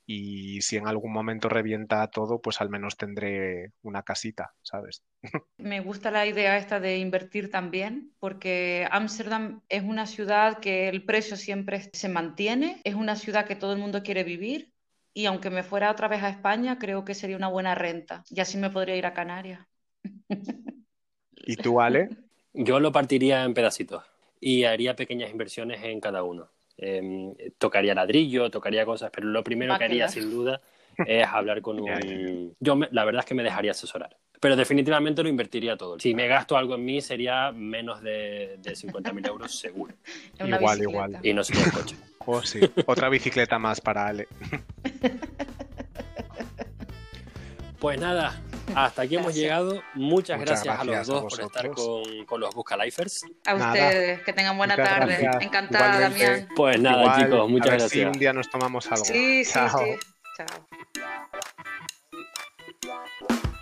y 0.06 0.62
si 0.62 0.76
en 0.76 0.86
algún 0.86 1.12
momento 1.12 1.48
revienta 1.48 2.06
todo, 2.08 2.40
pues 2.40 2.60
al 2.60 2.70
menos 2.70 2.96
tendré 2.96 3.72
una 3.82 4.02
casita, 4.02 4.54
¿sabes? 4.62 5.02
Me 5.58 5.80
gusta 5.80 6.10
la 6.10 6.26
idea 6.26 6.58
esta 6.58 6.80
de 6.80 6.98
invertir 6.98 7.50
también, 7.50 8.12
porque 8.20 8.86
Ámsterdam 8.90 9.62
es 9.68 9.82
una 9.82 10.06
ciudad 10.06 10.58
que 10.60 10.88
el 10.88 11.04
precio 11.04 11.36
siempre 11.36 11.90
se 11.92 12.08
mantiene, 12.08 12.80
es 12.84 12.94
una 12.94 13.16
ciudad 13.16 13.46
que 13.46 13.56
todo 13.56 13.72
el 13.72 13.78
mundo 13.78 14.02
quiere 14.02 14.22
vivir 14.22 14.72
y 15.14 15.24
aunque 15.26 15.48
me 15.50 15.62
fuera 15.62 15.90
otra 15.90 16.08
vez 16.08 16.22
a 16.22 16.28
España, 16.28 16.78
creo 16.78 17.04
que 17.04 17.14
sería 17.14 17.36
una 17.38 17.48
buena 17.48 17.74
renta 17.74 18.22
y 18.28 18.40
así 18.40 18.58
me 18.58 18.70
podría 18.70 18.96
ir 18.96 19.06
a 19.06 19.14
Canarias. 19.14 19.66
¿Y 21.46 21.56
tú, 21.56 21.80
Ale? 21.80 22.10
Yo 22.52 22.80
lo 22.80 22.92
partiría 22.92 23.44
en 23.44 23.54
pedacitos 23.54 24.04
y 24.40 24.64
haría 24.64 24.96
pequeñas 24.96 25.30
inversiones 25.30 25.82
en 25.84 26.00
cada 26.00 26.22
uno. 26.22 26.50
Em, 26.78 27.34
tocaría 27.58 27.94
ladrillo, 27.94 28.50
tocaría 28.50 28.84
cosas, 28.84 29.10
pero 29.14 29.28
lo 29.28 29.42
primero 29.42 29.76
que 29.78 29.84
haría 29.84 30.08
sin 30.08 30.30
duda 30.30 30.60
es 31.06 31.26
hablar 31.26 31.62
con 31.62 31.80
un... 31.80 32.54
Yo 32.60 32.78
la 32.90 33.04
verdad 33.04 33.20
es 33.20 33.26
que 33.26 33.34
me 33.34 33.42
dejaría 33.42 33.70
asesorar, 33.70 34.16
Pero 34.40 34.56
definitivamente 34.56 35.22
lo 35.22 35.28
invertiría 35.28 35.76
todo. 35.76 35.98
Si 35.98 36.14
me 36.14 36.28
gasto 36.28 36.56
algo 36.56 36.74
en 36.74 36.84
mí 36.84 37.00
sería 37.00 37.50
menos 37.52 38.02
de, 38.02 38.56
de 38.58 38.72
50.000 38.72 39.26
euros 39.26 39.58
seguro. 39.58 39.94
igual, 40.40 40.82
igual. 40.82 41.18
Y 41.22 41.32
no 41.32 41.42
sería 41.44 41.64
el 41.64 41.72
coche. 41.72 41.96
Oh, 42.28 42.42
sí. 42.42 42.58
Otra 42.86 43.08
bicicleta 43.08 43.56
más 43.56 43.80
para 43.80 44.08
Ale. 44.08 44.26
Pues 47.86 48.00
nada, 48.00 48.34
hasta 48.74 49.02
aquí 49.02 49.14
hemos 49.14 49.32
llegado. 49.32 49.80
Muchas, 49.94 50.40
gracias, 50.40 50.76
a 50.76 50.82
los 50.82 51.06
dos 51.06 51.22
por 51.32 51.40
estar 51.40 51.70
con, 51.70 52.40
los 52.40 52.52
Buscalifers. 52.52 53.24
A 53.46 53.54
ustedes, 53.54 54.22
que 54.22 54.32
tengan 54.32 54.58
buena 54.58 54.74
tarde. 54.74 55.30
Encantada, 55.40 56.00
Damián. 56.00 56.48
Pues 56.56 56.80
nada, 56.80 57.16
chicos, 57.16 57.48
muchas 57.48 57.68
gracias. 57.68 57.92
Si 57.92 58.02
un 58.02 58.14
día 58.14 58.32
nos 58.32 58.50
tomamos 58.50 58.90
algo. 58.90 59.04
Sí, 59.04 59.44
sí, 59.44 59.52
Chao. 59.52 59.78
sí. 59.78 59.94
Chao. 62.82 63.52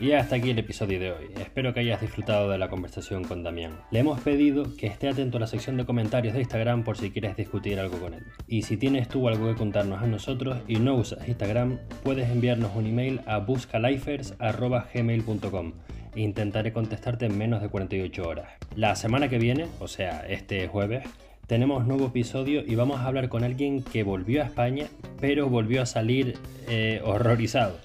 Y 0.00 0.12
hasta 0.12 0.36
aquí 0.36 0.50
el 0.50 0.58
episodio 0.58 0.98
de 0.98 1.12
hoy. 1.12 1.26
Espero 1.38 1.72
que 1.72 1.78
hayas 1.78 2.00
disfrutado 2.00 2.50
de 2.50 2.58
la 2.58 2.68
conversación 2.68 3.22
con 3.22 3.44
Damián. 3.44 3.78
Le 3.92 4.00
hemos 4.00 4.20
pedido 4.20 4.74
que 4.76 4.88
esté 4.88 5.08
atento 5.08 5.36
a 5.36 5.40
la 5.40 5.46
sección 5.46 5.76
de 5.76 5.86
comentarios 5.86 6.34
de 6.34 6.40
Instagram 6.40 6.82
por 6.82 6.98
si 6.98 7.12
quieres 7.12 7.36
discutir 7.36 7.78
algo 7.78 7.98
con 7.98 8.14
él. 8.14 8.24
Y 8.48 8.62
si 8.62 8.76
tienes 8.76 9.06
tú 9.06 9.28
algo 9.28 9.48
que 9.48 9.54
contarnos 9.54 10.02
a 10.02 10.08
nosotros 10.08 10.58
y 10.66 10.80
no 10.80 10.96
usas 10.96 11.28
Instagram, 11.28 11.78
puedes 12.02 12.28
enviarnos 12.28 12.74
un 12.74 12.86
email 12.86 13.20
a 13.26 13.38
buscalifers.gmail.com 13.38 15.72
Intentaré 16.16 16.72
contestarte 16.72 17.26
en 17.26 17.38
menos 17.38 17.62
de 17.62 17.68
48 17.68 18.28
horas. 18.28 18.48
La 18.74 18.96
semana 18.96 19.28
que 19.28 19.38
viene, 19.38 19.66
o 19.78 19.86
sea, 19.86 20.26
este 20.28 20.66
jueves, 20.66 21.06
tenemos 21.46 21.86
nuevo 21.86 22.06
episodio 22.06 22.64
y 22.66 22.74
vamos 22.74 22.98
a 23.00 23.06
hablar 23.06 23.28
con 23.28 23.44
alguien 23.44 23.84
que 23.84 24.02
volvió 24.02 24.42
a 24.42 24.46
España, 24.46 24.88
pero 25.20 25.48
volvió 25.48 25.82
a 25.82 25.86
salir 25.86 26.36
eh, 26.68 27.00
horrorizado. 27.04 27.78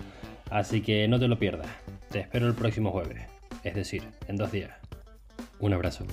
Así 0.49 0.81
que 0.81 1.07
no 1.07 1.19
te 1.19 1.27
lo 1.27 1.37
pierdas. 1.37 1.67
Te 2.09 2.21
espero 2.21 2.47
el 2.47 2.55
próximo 2.55 2.91
jueves, 2.91 3.21
es 3.63 3.75
decir, 3.75 4.03
en 4.27 4.35
dos 4.35 4.51
días. 4.51 4.71
Un 5.59 5.73
abrazo. 5.73 6.05